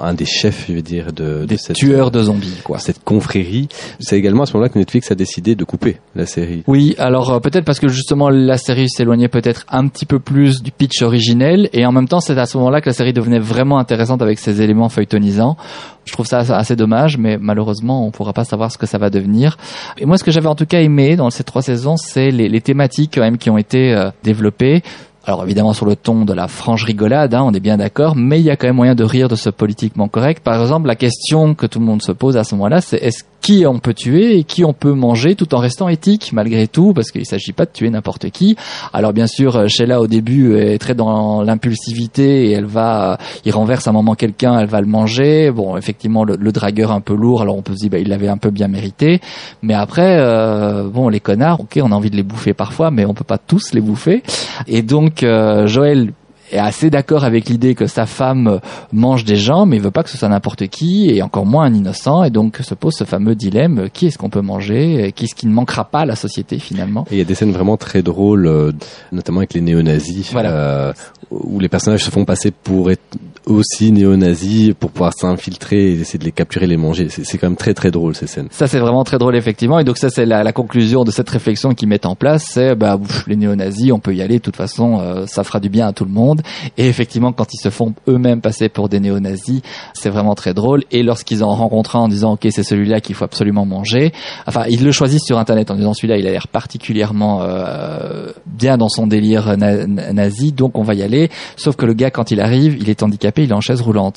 un 0.00 0.14
des 0.14 0.24
chefs, 0.24 0.66
je 0.68 0.74
veux 0.74 0.82
dire, 0.82 1.12
de, 1.12 1.40
de 1.40 1.44
Des 1.46 1.56
cette, 1.56 1.76
tueurs 1.76 2.10
de 2.10 2.22
zombies, 2.22 2.60
quoi. 2.62 2.78
cette 2.78 3.02
confrérie. 3.02 3.68
C'est 3.98 4.16
également 4.16 4.44
à 4.44 4.46
ce 4.46 4.52
moment-là 4.54 4.68
que 4.68 4.78
Netflix 4.78 5.10
a 5.10 5.14
décidé 5.14 5.54
de 5.54 5.64
couper 5.64 5.96
la 6.14 6.26
série. 6.26 6.62
Oui, 6.66 6.94
alors 6.98 7.30
euh, 7.32 7.40
peut-être 7.40 7.64
parce 7.64 7.80
que 7.80 7.88
justement 7.88 8.28
la 8.30 8.56
série 8.56 8.88
s'éloignait 8.88 9.28
peut-être 9.28 9.64
un 9.68 9.88
petit 9.88 10.06
peu 10.06 10.18
plus 10.20 10.62
du 10.62 10.70
pitch 10.70 11.02
originel 11.02 11.68
et 11.72 11.84
en 11.86 11.92
même 11.92 12.08
temps 12.08 12.20
c'est 12.20 12.38
à 12.38 12.46
ce 12.46 12.56
moment-là 12.58 12.80
que 12.80 12.88
la 12.88 12.92
série 12.92 13.12
devenait 13.12 13.38
vraiment 13.40 13.78
intéressante 13.78 14.22
avec 14.22 14.38
ses 14.38 14.62
éléments 14.62 14.88
feuilletonisants. 14.88 15.56
Je 16.04 16.12
trouve 16.12 16.26
ça 16.26 16.38
assez- 16.38 16.52
assez 16.52 16.76
dommage, 16.76 17.18
mais 17.18 17.36
malheureusement 17.38 18.06
on 18.06 18.10
pourra 18.10 18.32
pas 18.32 18.44
savoir 18.44 18.70
ce 18.72 18.78
que 18.78 18.86
ça 18.86 18.98
va 18.98 19.10
devenir. 19.10 19.56
Et 19.98 20.06
moi 20.06 20.16
ce 20.18 20.24
que 20.24 20.30
j'avais 20.30 20.48
en 20.48 20.54
tout 20.54 20.66
cas 20.66 20.80
aimé 20.80 21.16
dans 21.16 21.30
ces 21.30 21.44
trois 21.44 21.62
saisons, 21.62 21.96
c'est 21.96 22.30
les, 22.30 22.48
les 22.48 22.60
thématiques 22.60 23.12
quand 23.14 23.22
même 23.22 23.38
qui 23.38 23.50
ont 23.50 23.58
été 23.58 23.92
euh, 23.92 24.10
développées. 24.22 24.82
Alors 25.26 25.44
évidemment 25.44 25.72
sur 25.72 25.86
le 25.86 25.96
ton 25.96 26.24
de 26.24 26.32
la 26.32 26.48
franche 26.48 26.84
rigolade, 26.84 27.34
hein, 27.34 27.42
on 27.44 27.52
est 27.52 27.60
bien 27.60 27.76
d'accord, 27.76 28.16
mais 28.16 28.40
il 28.40 28.44
y 28.44 28.50
a 28.50 28.56
quand 28.56 28.66
même 28.66 28.76
moyen 28.76 28.94
de 28.94 29.04
rire 29.04 29.28
de 29.28 29.36
ce 29.36 29.50
politiquement 29.50 30.08
correct. 30.08 30.42
Par 30.42 30.60
exemple, 30.60 30.86
la 30.86 30.96
question 30.96 31.54
que 31.54 31.66
tout 31.66 31.78
le 31.78 31.84
monde 31.84 32.02
se 32.02 32.12
pose 32.12 32.36
à 32.36 32.44
ce 32.44 32.54
moment-là, 32.54 32.80
c'est 32.80 32.96
est-ce 32.96 33.24
qui 33.40 33.64
on 33.66 33.78
peut 33.78 33.94
tuer 33.94 34.38
et 34.38 34.44
qui 34.44 34.64
on 34.64 34.72
peut 34.74 34.92
manger 34.92 35.34
tout 35.34 35.54
en 35.54 35.58
restant 35.58 35.88
éthique 35.88 36.32
malgré 36.32 36.68
tout, 36.68 36.92
parce 36.92 37.10
qu'il 37.10 37.22
ne 37.22 37.26
s'agit 37.26 37.52
pas 37.52 37.64
de 37.64 37.70
tuer 37.70 37.88
n'importe 37.90 38.30
qui. 38.30 38.56
Alors 38.92 39.12
bien 39.12 39.26
sûr, 39.26 39.68
Sheila 39.68 40.00
au 40.00 40.06
début 40.06 40.56
est 40.56 40.78
très 40.78 40.94
dans 40.94 41.42
l'impulsivité 41.42 42.46
et 42.46 42.52
elle 42.52 42.66
va, 42.66 43.18
il 43.44 43.52
renverse 43.52 43.88
un 43.88 43.92
moment 43.92 44.14
quelqu'un, 44.14 44.58
elle 44.58 44.68
va 44.68 44.80
le 44.80 44.86
manger. 44.86 45.50
Bon, 45.50 45.76
effectivement, 45.76 46.24
le, 46.24 46.36
le 46.36 46.52
dragueur 46.52 46.92
un 46.92 47.00
peu 47.00 47.14
lourd, 47.14 47.42
alors 47.42 47.56
on 47.56 47.62
peut 47.62 47.72
se 47.72 47.78
dire, 47.78 47.90
bah, 47.90 47.98
il 47.98 48.08
l'avait 48.08 48.28
un 48.28 48.36
peu 48.36 48.50
bien 48.50 48.68
mérité. 48.68 49.20
Mais 49.62 49.74
après, 49.74 50.16
euh, 50.18 50.88
bon, 50.88 51.08
les 51.08 51.20
connards, 51.20 51.60
ok, 51.60 51.78
on 51.82 51.92
a 51.92 51.94
envie 51.94 52.10
de 52.10 52.16
les 52.16 52.22
bouffer 52.22 52.52
parfois, 52.52 52.90
mais 52.90 53.06
on 53.06 53.14
peut 53.14 53.24
pas 53.24 53.38
tous 53.38 53.72
les 53.72 53.80
bouffer. 53.80 54.22
Et 54.66 54.82
donc, 54.82 55.09
euh, 55.22 55.66
Joël 55.66 56.12
est 56.52 56.58
assez 56.58 56.90
d'accord 56.90 57.22
avec 57.22 57.48
l'idée 57.48 57.76
que 57.76 57.86
sa 57.86 58.06
femme 58.06 58.58
mange 58.92 59.24
des 59.24 59.36
gens, 59.36 59.66
mais 59.66 59.76
il 59.76 59.82
veut 59.82 59.92
pas 59.92 60.02
que 60.02 60.10
ce 60.10 60.18
soit 60.18 60.28
n'importe 60.28 60.66
qui, 60.66 61.08
et 61.08 61.22
encore 61.22 61.46
moins 61.46 61.64
un 61.66 61.72
innocent, 61.74 62.24
et 62.24 62.30
donc 62.30 62.56
se 62.56 62.74
pose 62.74 62.94
ce 62.94 63.04
fameux 63.04 63.36
dilemme, 63.36 63.88
qui 63.92 64.06
est-ce 64.06 64.18
qu'on 64.18 64.30
peut 64.30 64.40
manger, 64.40 65.12
qui 65.14 65.26
est-ce 65.26 65.36
qui 65.36 65.46
ne 65.46 65.52
manquera 65.52 65.84
pas 65.84 66.00
à 66.00 66.04
la 66.06 66.16
société 66.16 66.58
finalement. 66.58 67.06
Et 67.10 67.14
il 67.14 67.18
y 67.18 67.22
a 67.22 67.24
des 67.24 67.36
scènes 67.36 67.52
vraiment 67.52 67.76
très 67.76 68.02
drôles, 68.02 68.46
euh, 68.48 68.72
notamment 69.12 69.38
avec 69.38 69.54
les 69.54 69.60
néo-nazis, 69.60 70.32
Voilà. 70.32 70.50
euh, 70.50 70.92
où 71.30 71.60
les 71.60 71.68
personnages 71.68 72.04
se 72.04 72.10
font 72.10 72.24
passer 72.24 72.50
pour 72.50 72.90
être 72.90 73.02
aussi 73.46 73.90
néo-nazis, 73.92 74.74
pour 74.78 74.90
pouvoir 74.90 75.12
s'infiltrer 75.14 75.92
et 75.92 76.00
essayer 76.00 76.18
de 76.18 76.24
les 76.24 76.32
capturer, 76.32 76.66
les 76.66 76.76
manger. 76.76 77.08
C'est 77.08 77.38
quand 77.38 77.48
même 77.48 77.56
très 77.56 77.74
très 77.74 77.90
drôle 77.90 78.14
ces 78.14 78.26
scènes. 78.26 78.48
Ça 78.50 78.66
c'est 78.66 78.78
vraiment 78.78 79.02
très 79.04 79.18
drôle 79.18 79.34
effectivement, 79.36 79.78
et 79.78 79.84
donc 79.84 79.96
ça 79.96 80.10
c'est 80.10 80.26
la, 80.26 80.42
la 80.42 80.52
conclusion 80.52 81.04
de 81.04 81.10
cette 81.10 81.28
réflexion 81.30 81.74
qu'ils 81.74 81.88
mettent 81.88 82.06
en 82.06 82.14
place, 82.14 82.44
c'est 82.50 82.74
bah 82.74 82.98
les 83.26 83.36
néo-nazis, 83.36 83.92
on 83.92 83.98
peut 83.98 84.14
y 84.14 84.22
aller, 84.22 84.34
de 84.38 84.42
toute 84.42 84.56
façon 84.56 85.00
euh, 85.00 85.26
ça 85.26 85.42
fera 85.44 85.58
du 85.60 85.68
bien 85.68 85.88
à 85.88 85.92
tout 85.92 86.04
le 86.04 86.10
monde. 86.10 86.42
Et 86.76 86.86
effectivement 86.88 87.32
quand 87.32 87.54
ils 87.54 87.60
se 87.60 87.70
font 87.70 87.94
eux-mêmes 88.08 88.40
passer 88.40 88.68
pour 88.68 88.88
des 88.88 89.00
néo-nazis, 89.00 89.62
c'est 89.94 90.10
vraiment 90.10 90.34
très 90.34 90.52
drôle. 90.52 90.84
Et 90.90 91.02
lorsqu'ils 91.02 91.42
en 91.42 91.54
rencontrent 91.54 91.96
un 91.96 92.00
en 92.00 92.08
disant 92.08 92.32
ok 92.34 92.46
c'est 92.50 92.62
celui-là 92.62 93.00
qu'il 93.00 93.14
faut 93.14 93.24
absolument 93.24 93.64
manger, 93.64 94.12
enfin 94.46 94.64
ils 94.68 94.84
le 94.84 94.92
choisissent 94.92 95.24
sur 95.24 95.38
internet 95.38 95.70
en 95.70 95.76
disant 95.76 95.94
celui-là 95.94 96.18
il 96.18 96.26
a 96.26 96.30
l'air 96.30 96.46
particulièrement 96.48 97.40
euh, 97.42 98.28
bien 98.46 98.76
dans 98.76 98.88
son 98.88 99.06
délire 99.06 99.56
na- 99.56 99.86
nazi, 99.86 100.52
donc 100.52 100.76
on 100.78 100.82
va 100.82 100.94
y 100.94 101.02
aller. 101.02 101.30
Sauf 101.56 101.76
que 101.76 101.86
le 101.86 101.94
gars 101.94 102.10
quand 102.10 102.30
il 102.30 102.40
arrive, 102.40 102.76
il 102.80 102.90
est 102.90 103.02
handicapé, 103.02 103.29
il 103.38 103.50
est 103.50 103.54
en 103.54 103.60
chaise 103.60 103.80
roulante. 103.80 104.16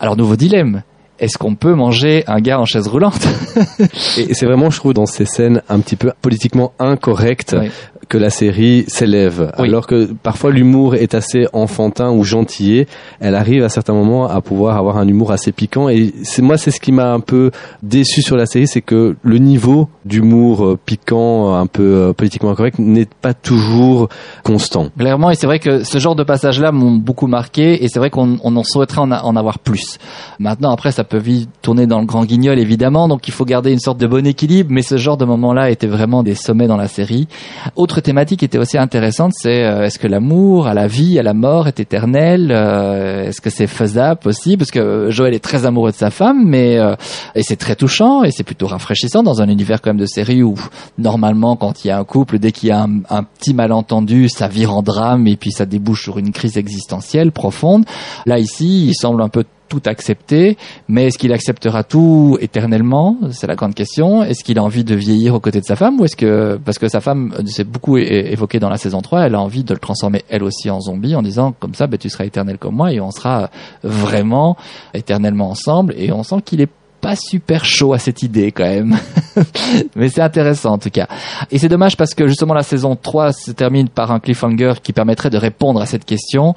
Alors 0.00 0.16
nouveau 0.16 0.36
dilemme. 0.36 0.82
Est-ce 1.20 1.38
qu'on 1.38 1.54
peut 1.54 1.74
manger 1.74 2.24
un 2.26 2.40
gars 2.40 2.58
en 2.58 2.64
chaise 2.64 2.88
roulante? 2.88 3.24
Et 4.18 4.34
c'est 4.34 4.46
vraiment, 4.46 4.70
je 4.70 4.78
trouve, 4.78 4.94
dans 4.94 5.06
ces 5.06 5.26
scènes 5.26 5.62
un 5.68 5.78
petit 5.78 5.94
peu 5.94 6.12
politiquement 6.20 6.72
incorrectes 6.80 7.54
Oui. 7.58 7.70
Que 8.08 8.18
la 8.18 8.30
série 8.30 8.84
s'élève. 8.88 9.52
Oui. 9.58 9.68
Alors 9.68 9.86
que 9.86 10.12
parfois 10.12 10.50
l'humour 10.50 10.94
est 10.94 11.14
assez 11.14 11.46
enfantin 11.52 12.10
ou 12.10 12.24
gentillé, 12.24 12.86
elle 13.20 13.34
arrive 13.34 13.62
à 13.64 13.68
certains 13.68 13.94
moments 13.94 14.26
à 14.28 14.40
pouvoir 14.40 14.76
avoir 14.76 14.98
un 14.98 15.06
humour 15.08 15.32
assez 15.32 15.52
piquant. 15.52 15.88
Et 15.88 16.12
c'est 16.22 16.42
moi, 16.42 16.56
c'est 16.56 16.70
ce 16.70 16.80
qui 16.80 16.92
m'a 16.92 17.12
un 17.12 17.20
peu 17.20 17.50
déçu 17.82 18.22
sur 18.22 18.36
la 18.36 18.46
série, 18.46 18.66
c'est 18.66 18.80
que 18.82 19.16
le 19.22 19.38
niveau 19.38 19.88
d'humour 20.04 20.64
euh, 20.64 20.78
piquant, 20.84 21.54
un 21.54 21.66
peu 21.66 21.82
euh, 21.82 22.12
politiquement 22.12 22.50
incorrect, 22.50 22.78
n'est 22.78 23.06
pas 23.20 23.34
toujours 23.34 24.08
constant. 24.42 24.88
Clairement, 24.98 25.30
et 25.30 25.34
c'est 25.34 25.46
vrai 25.46 25.58
que 25.58 25.84
ce 25.84 25.98
genre 25.98 26.14
de 26.14 26.24
passages-là 26.24 26.72
m'ont 26.72 26.92
beaucoup 26.96 27.26
marqué, 27.26 27.82
et 27.84 27.88
c'est 27.88 27.98
vrai 27.98 28.10
qu'on 28.10 28.38
on 28.42 28.56
en 28.56 28.62
souhaiterait 28.64 29.00
en, 29.00 29.10
a- 29.10 29.22
en 29.22 29.36
avoir 29.36 29.58
plus. 29.58 29.98
Maintenant, 30.38 30.70
après, 30.72 30.92
ça 30.92 31.04
peut 31.04 31.18
vite 31.18 31.48
tourner 31.62 31.86
dans 31.86 32.00
le 32.00 32.06
grand 32.06 32.24
guignol, 32.24 32.58
évidemment, 32.58 33.08
donc 33.08 33.28
il 33.28 33.32
faut 33.32 33.44
garder 33.44 33.72
une 33.72 33.78
sorte 33.80 33.98
de 33.98 34.06
bon 34.06 34.26
équilibre, 34.26 34.70
mais 34.72 34.82
ce 34.82 34.96
genre 34.96 35.16
de 35.16 35.24
moments-là 35.24 35.70
étaient 35.70 35.86
vraiment 35.86 36.22
des 36.22 36.34
sommets 36.34 36.66
dans 36.66 36.76
la 36.76 36.88
série. 36.88 37.28
Autre 37.76 37.93
thématique 38.00 38.40
qui 38.40 38.44
était 38.44 38.58
aussi 38.58 38.78
intéressante, 38.78 39.32
c'est 39.34 39.64
euh, 39.64 39.84
est-ce 39.84 39.98
que 39.98 40.06
l'amour, 40.06 40.66
à 40.66 40.74
la 40.74 40.86
vie, 40.86 41.18
à 41.18 41.22
la 41.22 41.34
mort 41.34 41.68
est 41.68 41.80
éternel 41.80 42.50
euh, 42.52 43.24
Est-ce 43.26 43.40
que 43.40 43.50
c'est 43.50 43.66
faisable 43.66 44.20
aussi 44.26 44.56
Parce 44.56 44.70
que 44.70 45.10
Joël 45.10 45.34
est 45.34 45.42
très 45.42 45.66
amoureux 45.66 45.90
de 45.90 45.96
sa 45.96 46.10
femme, 46.10 46.44
mais 46.46 46.78
euh, 46.78 46.94
et 47.34 47.42
c'est 47.42 47.56
très 47.56 47.76
touchant, 47.76 48.24
et 48.24 48.30
c'est 48.30 48.44
plutôt 48.44 48.66
rafraîchissant 48.66 49.22
dans 49.22 49.42
un 49.42 49.48
univers 49.48 49.80
quand 49.80 49.90
même 49.90 50.00
de 50.00 50.06
série 50.06 50.42
où 50.42 50.54
normalement, 50.98 51.56
quand 51.56 51.84
il 51.84 51.88
y 51.88 51.90
a 51.90 51.98
un 51.98 52.04
couple, 52.04 52.38
dès 52.38 52.52
qu'il 52.52 52.68
y 52.68 52.72
a 52.72 52.82
un 52.82 53.22
petit 53.22 53.54
malentendu, 53.54 54.28
ça 54.28 54.48
vire 54.48 54.74
en 54.74 54.82
drame 54.82 55.26
et 55.26 55.36
puis 55.36 55.52
ça 55.52 55.66
débouche 55.66 56.02
sur 56.02 56.18
une 56.18 56.32
crise 56.32 56.56
existentielle 56.56 57.32
profonde. 57.32 57.84
Là, 58.26 58.38
ici, 58.38 58.88
il 58.88 58.94
semble 58.94 59.22
un 59.22 59.28
peu 59.28 59.44
tout 59.74 59.88
accepter, 59.90 60.56
mais 60.88 61.06
est-ce 61.06 61.18
qu'il 61.18 61.32
acceptera 61.32 61.82
tout 61.82 62.38
éternellement? 62.40 63.16
C'est 63.32 63.46
la 63.46 63.56
grande 63.56 63.74
question. 63.74 64.22
Est-ce 64.22 64.44
qu'il 64.44 64.58
a 64.58 64.62
envie 64.62 64.84
de 64.84 64.94
vieillir 64.94 65.34
aux 65.34 65.40
côtés 65.40 65.60
de 65.60 65.64
sa 65.64 65.74
femme 65.74 66.00
ou 66.00 66.04
est-ce 66.04 66.16
que 66.16 66.58
parce 66.64 66.78
que 66.78 66.88
sa 66.88 67.00
femme 67.00 67.34
euh, 67.38 67.42
c'est 67.46 67.68
beaucoup 67.68 67.98
é- 67.98 68.32
évoqué 68.32 68.60
dans 68.60 68.70
la 68.70 68.76
saison 68.76 69.00
3, 69.00 69.26
elle 69.26 69.34
a 69.34 69.40
envie 69.40 69.64
de 69.64 69.74
le 69.74 69.80
transformer 69.80 70.22
elle 70.28 70.44
aussi 70.44 70.70
en 70.70 70.80
zombie 70.80 71.16
en 71.16 71.22
disant 71.22 71.52
comme 71.58 71.74
ça 71.74 71.86
ben, 71.86 71.98
tu 71.98 72.08
seras 72.08 72.24
éternel 72.24 72.58
comme 72.58 72.76
moi 72.76 72.92
et 72.92 73.00
on 73.00 73.10
sera 73.10 73.50
vraiment 73.82 74.56
éternellement 74.92 75.50
ensemble 75.50 75.94
et 75.96 76.12
on 76.12 76.22
sent 76.22 76.42
qu'il 76.44 76.60
est 76.60 76.70
pas 77.00 77.16
super 77.16 77.64
chaud 77.64 77.92
à 77.92 77.98
cette 77.98 78.22
idée 78.22 78.52
quand 78.52 78.64
même. 78.64 78.96
Mais 79.96 80.08
c'est 80.08 80.22
intéressant 80.22 80.72
en 80.72 80.78
tout 80.78 80.90
cas. 80.90 81.06
Et 81.50 81.58
c'est 81.58 81.68
dommage 81.68 81.96
parce 81.96 82.14
que 82.14 82.28
justement 82.28 82.54
la 82.54 82.62
saison 82.62 82.96
3 82.96 83.32
se 83.32 83.50
termine 83.50 83.88
par 83.88 84.12
un 84.12 84.20
cliffhanger 84.20 84.74
qui 84.82 84.92
permettrait 84.92 85.30
de 85.30 85.36
répondre 85.36 85.82
à 85.82 85.86
cette 85.86 86.04
question. 86.04 86.54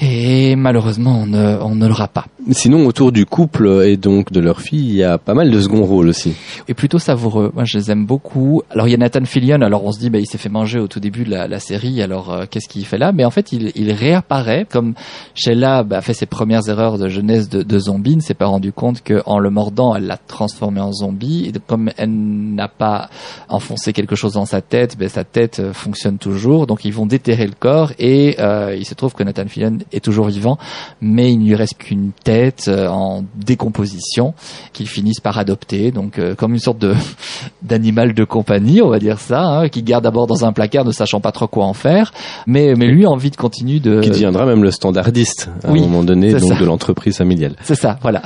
Et 0.00 0.56
malheureusement, 0.56 1.20
on 1.22 1.26
ne, 1.26 1.56
on 1.60 1.74
ne 1.76 1.86
l'aura 1.86 2.08
pas. 2.08 2.26
Sinon, 2.50 2.84
autour 2.86 3.12
du 3.12 3.24
couple 3.24 3.82
et 3.86 3.96
donc 3.96 4.32
de 4.32 4.40
leur 4.40 4.60
fille, 4.60 4.88
il 4.88 4.96
y 4.96 5.04
a 5.04 5.18
pas 5.18 5.34
mal 5.34 5.50
de 5.50 5.60
second 5.60 5.84
rôles 5.84 6.08
aussi. 6.08 6.34
Et 6.68 6.74
plutôt 6.74 6.98
savoureux. 6.98 7.52
Moi, 7.54 7.64
je 7.64 7.78
les 7.78 7.90
aime 7.90 8.04
beaucoup. 8.04 8.62
Alors, 8.70 8.88
il 8.88 8.90
y 8.90 8.94
a 8.94 8.98
Nathan 8.98 9.24
Fillion. 9.24 9.62
Alors, 9.62 9.84
on 9.84 9.92
se 9.92 10.00
dit, 10.00 10.10
bah, 10.10 10.18
il 10.18 10.26
s'est 10.26 10.36
fait 10.36 10.48
manger 10.48 10.80
au 10.80 10.88
tout 10.88 11.00
début 11.00 11.24
de 11.24 11.30
la, 11.30 11.46
la 11.46 11.60
série. 11.60 12.02
Alors, 12.02 12.32
euh, 12.32 12.44
qu'est-ce 12.50 12.68
qu'il 12.68 12.84
fait 12.84 12.98
là? 12.98 13.12
Mais 13.12 13.24
en 13.24 13.30
fait, 13.30 13.52
il, 13.52 13.70
il 13.76 13.92
réapparaît 13.92 14.66
comme 14.68 14.94
Sheila 15.34 15.84
bah, 15.84 15.98
a 15.98 16.00
fait 16.00 16.12
ses 16.12 16.26
premières 16.26 16.68
erreurs 16.68 16.98
de 16.98 17.08
jeunesse 17.08 17.48
de, 17.48 17.62
de 17.62 17.78
zombie. 17.78 18.16
Ne 18.16 18.20
s'est 18.20 18.34
pas 18.34 18.46
rendu 18.46 18.72
compte 18.72 19.02
qu'en 19.02 19.38
le 19.38 19.50
mordant, 19.50 19.94
elle 19.94 20.06
l'a 20.06 20.18
transformé 20.18 20.80
en 20.80 20.92
zombie. 20.92 21.46
Et 21.46 21.52
comme 21.66 21.90
elle 21.96 22.10
n'a 22.12 22.68
pas 22.68 23.08
enfoncé 23.48 23.92
quelque 23.92 24.16
chose 24.16 24.32
dans 24.32 24.44
sa 24.44 24.60
tête, 24.60 24.98
ben, 24.98 25.08
sa 25.08 25.24
tête 25.24 25.60
euh, 25.60 25.72
fonctionne 25.72 26.18
toujours. 26.18 26.66
Donc, 26.66 26.84
ils 26.84 26.92
vont 26.92 27.06
déterrer 27.06 27.46
le 27.46 27.54
corps. 27.58 27.92
Et 27.98 28.36
euh, 28.40 28.76
il 28.76 28.84
se 28.84 28.94
trouve 28.94 29.14
que 29.14 29.22
Nathan 29.22 29.46
Fillion 29.46 29.78
est 29.92 30.04
toujours 30.04 30.26
vivant, 30.26 30.58
mais 31.00 31.32
il 31.32 31.38
ne 31.38 31.46
lui 31.46 31.54
reste 31.54 31.78
qu'une 31.78 32.12
tête 32.24 32.66
euh, 32.68 32.88
en 32.88 33.24
décomposition 33.36 34.34
qu'ils 34.72 34.88
finissent 34.88 35.20
par 35.20 35.38
adopter, 35.38 35.90
donc 35.90 36.18
euh, 36.18 36.34
comme 36.34 36.52
une 36.52 36.60
sorte 36.60 36.78
de 36.78 36.94
d'animal 37.62 38.14
de 38.14 38.24
compagnie, 38.24 38.82
on 38.82 38.88
va 38.88 38.98
dire 38.98 39.18
ça, 39.18 39.42
hein, 39.42 39.68
qui 39.68 39.82
garde 39.82 40.04
d'abord 40.04 40.26
dans 40.26 40.44
un 40.44 40.52
placard, 40.52 40.84
ne 40.84 40.92
sachant 40.92 41.20
pas 41.20 41.32
trop 41.32 41.46
quoi 41.46 41.64
en 41.64 41.74
faire, 41.74 42.12
mais 42.46 42.74
mais 42.76 42.86
lui 42.86 43.06
a 43.06 43.10
envie 43.10 43.30
de 43.30 43.36
continuer 43.36 43.80
de. 43.80 44.00
Qui 44.00 44.10
deviendra 44.10 44.46
même 44.46 44.62
le 44.62 44.70
standardiste 44.70 45.50
à 45.62 45.70
oui, 45.70 45.80
un 45.80 45.82
moment 45.82 46.04
donné 46.04 46.32
donc 46.32 46.40
ça. 46.40 46.54
de 46.54 46.64
l'entreprise 46.64 47.16
familiale. 47.16 47.56
C'est 47.62 47.74
ça, 47.74 47.98
voilà. 48.02 48.22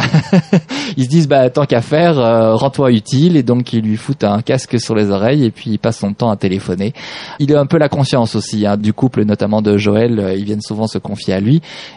ils 0.97 1.05
se 1.05 1.09
disent 1.09 1.29
bah 1.29 1.51
tant 1.51 1.67
qu'à 1.67 1.81
faire, 1.81 2.19
euh, 2.19 2.55
rends-toi 2.55 2.93
utile 2.93 3.37
et 3.37 3.43
donc 3.43 3.73
ils 3.73 3.83
lui 3.83 3.97
foutent 3.97 4.25
un 4.25 4.43
casque 4.43 4.81
sur 4.81 4.95
les 4.95 5.11
oreilles 5.11 5.45
et 5.45 5.51
puis 5.51 5.71
il 5.71 5.79
passe 5.79 5.99
son 5.99 6.13
temps 6.13 6.31
à 6.31 6.37
téléphoner. 6.37 6.93
Il 7.39 7.55
a 7.55 7.61
un 7.61 7.67
peu 7.67 7.79
la 7.79 7.89
conscience 7.89 8.35
aussi 8.35 8.67
hein, 8.67 8.77
du 8.77 8.93
couple, 8.93 9.25
notamment 9.25 9.63
de 9.63 9.77
Joël. 9.77 10.35
Ils 10.37 10.45
viennent 10.45 10.63
souvent 10.63 10.87
se 10.87 10.99
confier 10.99 11.35
à 11.35 11.41
lui 11.41 11.48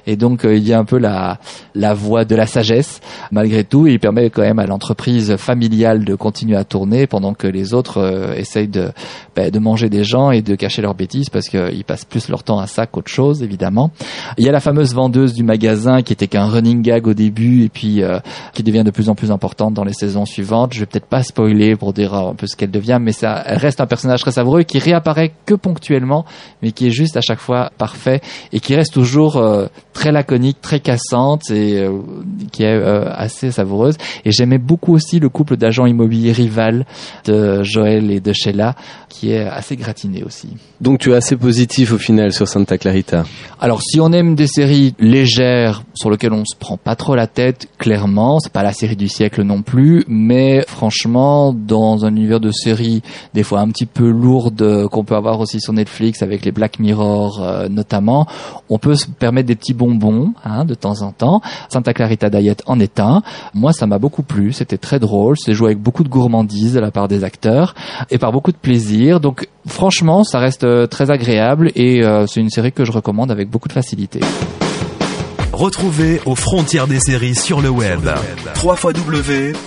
et 0.08 0.16
donc 0.16 0.46
euh, 0.46 0.56
il 0.56 0.68
y 0.68 0.74
a 0.74 0.80
un 0.80 0.86
peu 0.86 0.98
la 0.98 1.40
la 1.76 1.94
voix 1.94 2.26
de 2.26 2.36
la 2.36 2.46
sagesse 2.46 3.02
malgré 3.32 3.64
tout. 3.64 3.88
Il 3.88 4.00
permet 4.00 4.30
quand 4.30 4.42
même 4.42 4.60
à 4.60 4.66
l'entreprise 4.66 5.36
familiale 5.38 6.06
de 6.06 6.16
continuer 6.16 6.58
à 6.58 6.64
tourner 6.64 7.08
pendant 7.08 7.34
que 7.34 7.48
les 7.48 7.74
autres 7.74 7.98
euh, 7.98 8.34
essayent 8.36 8.68
de 8.68 8.92
bah, 9.36 9.50
de 9.50 9.60
manger 9.60 9.90
des 9.90 10.04
gens 10.04 10.32
et 10.32 10.42
de 10.42 10.56
cacher 10.56 10.82
leurs 10.82 10.96
bêtises 10.96 11.30
parce 11.30 11.48
qu'ils 11.48 11.84
passent 11.86 12.06
plus 12.06 12.30
leur 12.30 12.44
temps 12.44 12.60
à 12.60 12.68
ça 12.68 12.86
qu'autre 12.86 13.12
chose 13.12 13.44
évidemment. 13.44 13.92
Il 14.38 14.46
y 14.46 14.50
a 14.50 14.52
la 14.52 14.60
fameuse 14.60 14.94
vendeuse 14.94 15.34
du 15.34 15.44
magasin 15.44 16.02
qui 16.02 16.14
était 16.14 16.28
qu'un 16.28 16.46
running 16.46 16.82
gag 16.82 17.08
au 17.08 17.14
début 17.14 17.64
et 17.64 17.70
puis 17.70 18.04
euh, 18.04 18.20
qui 18.54 18.64
devient 18.64 18.84
de 18.84 18.92
plus 18.92 19.10
en 19.10 19.16
plus 19.16 19.32
importante 19.32 19.74
dans 19.74 19.84
les 19.84 19.94
saisons 19.94 20.26
suivantes. 20.26 20.74
Je 20.74 20.82
vais 20.82 20.86
peut-être 20.86 21.06
pas 21.06 21.24
spoiler 21.24 21.76
pour 21.76 21.94
dire 21.94 22.14
un 22.14 22.36
peu 22.36 22.48
ce 22.48 22.56
qu'elle 22.56 22.72
devient, 22.72 23.00
mais 23.02 23.12
ça, 23.12 23.44
elle 23.46 23.58
reste 23.58 23.82
un 23.82 23.88
personnage 23.88 24.22
très 24.22 24.32
savoureux 24.32 24.64
qui 24.64 24.80
réapparaît 24.80 25.34
que 25.46 25.54
ponctuellement, 25.54 26.26
mais 26.62 26.72
qui 26.72 26.88
est 26.88 26.92
juste 26.92 27.18
à 27.18 27.22
chaque 27.22 27.40
fois 27.40 27.72
parfait 27.78 28.22
et 28.52 28.60
qui 28.60 28.76
reste 28.76 28.94
toujours 28.94 29.38
euh, 29.42 29.68
très 29.94 30.12
laconique, 30.12 30.62
très 30.62 30.80
cassante 30.80 31.52
et 31.52 31.80
euh, 31.80 32.00
qui 32.52 32.64
est 32.64 32.74
euh, 32.74 33.06
assez 33.12 33.52
savoureuse. 33.52 33.96
Et 34.26 34.32
j'aimais 34.32 34.58
beaucoup 34.58 34.94
aussi 34.94 35.20
le 35.20 35.30
couple 35.30 35.58
d'agents 35.58 35.86
immobiliers 35.86 36.32
rival 36.32 36.86
de 37.26 37.64
Joël 37.64 38.12
et 38.12 38.20
de 38.20 38.34
Sheila, 38.34 38.76
qui 39.10 39.32
est 39.32 39.46
assez 39.46 39.76
gratiné 39.76 40.24
aussi. 40.24 40.50
Donc 40.80 41.00
tu 41.00 41.12
es 41.12 41.16
assez 41.16 41.36
positif 41.36 41.92
au 41.92 41.98
final 41.98 42.32
sur 42.32 42.48
Santa 42.48 42.78
Clarita. 42.78 43.26
Alors, 43.60 43.82
si 43.82 44.00
on 44.00 44.12
aime 44.12 44.36
des 44.36 44.48
séries 44.48 44.96
légères 45.00 45.84
sur 45.94 46.10
lesquelles 46.10 46.34
on 46.34 46.46
se 46.46 46.56
prend 46.56 46.78
pas 46.78 46.96
trop 46.96 47.16
la 47.16 47.28
tête, 47.28 47.68
clairement, 47.78 48.40
c'est 48.40 48.52
pas 48.52 48.64
la 48.64 48.74
série 48.74 48.96
du 48.96 49.08
siècle 49.08 49.44
non 49.44 49.62
plus, 49.62 50.04
mais 50.08 50.64
franchement, 50.68 51.54
dans 51.54 52.06
un 52.06 52.16
univers 52.16 52.40
de 52.40 52.52
séries 52.52 53.04
des 53.34 53.44
fois 53.44 53.60
un 53.60 53.70
petit 53.70 53.86
peu 53.86 54.10
lourdes 54.10 54.88
qu'on 54.88 55.04
peut 55.04 55.16
avoir 55.16 55.40
aussi 55.40 55.60
sur 55.60 55.74
Netflix 55.74 56.22
avec 56.22 56.46
les 56.46 56.52
Black 56.52 56.80
Mirror 56.80 57.42
euh, 57.42 57.70
notamment, 57.70 58.28
on 58.70 58.78
peut 58.78 58.96
se 58.96 59.08
permettre 59.08 59.31
permettre 59.32 59.48
des 59.48 59.56
petits 59.56 59.74
bonbons 59.74 60.34
hein, 60.44 60.66
de 60.66 60.74
temps 60.74 61.04
en 61.04 61.14
temps. 61.14 61.40
Santa 61.70 61.94
Clarita 61.94 62.30
Diet 62.30 62.62
en 62.66 62.82
est 62.82 63.00
un. 63.00 63.22
Moi, 63.54 63.72
ça 63.72 63.88
m'a 63.88 63.98
beaucoup 63.98 64.24
plu. 64.24 64.52
C'était 64.52 64.78
très 64.78 65.00
drôle. 65.00 65.38
C'est 65.38 65.54
joué 65.54 65.68
avec 65.68 65.80
beaucoup 65.80 66.04
de 66.04 66.10
gourmandise 66.10 66.74
de 66.74 66.82
la 66.82 66.92
part 66.92 67.08
des 67.08 67.24
acteurs 67.24 67.74
et 68.10 68.18
par 68.18 68.34
beaucoup 68.34 68.52
de 68.52 68.58
plaisir. 68.58 69.22
Donc, 69.22 69.48
franchement, 69.66 70.26
ça 70.26 70.40
reste 70.40 70.66
euh, 70.66 70.86
très 70.86 71.12
agréable 71.12 71.72
et 71.76 72.04
euh, 72.04 72.28
c'est 72.28 72.42
une 72.42 72.50
série 72.50 72.74
que 72.74 72.84
je 72.84 72.92
recommande 72.92 73.32
avec 73.32 73.50
beaucoup 73.50 73.70
de 73.70 73.74
facilité. 73.74 74.20
Retrouvez 75.54 76.20
aux 76.26 76.36
frontières 76.36 76.88
des 76.88 77.00
séries 77.00 77.36
sur 77.36 77.62
le 77.62 77.70
web. 77.70 78.10
www.afds.tv 78.62 79.62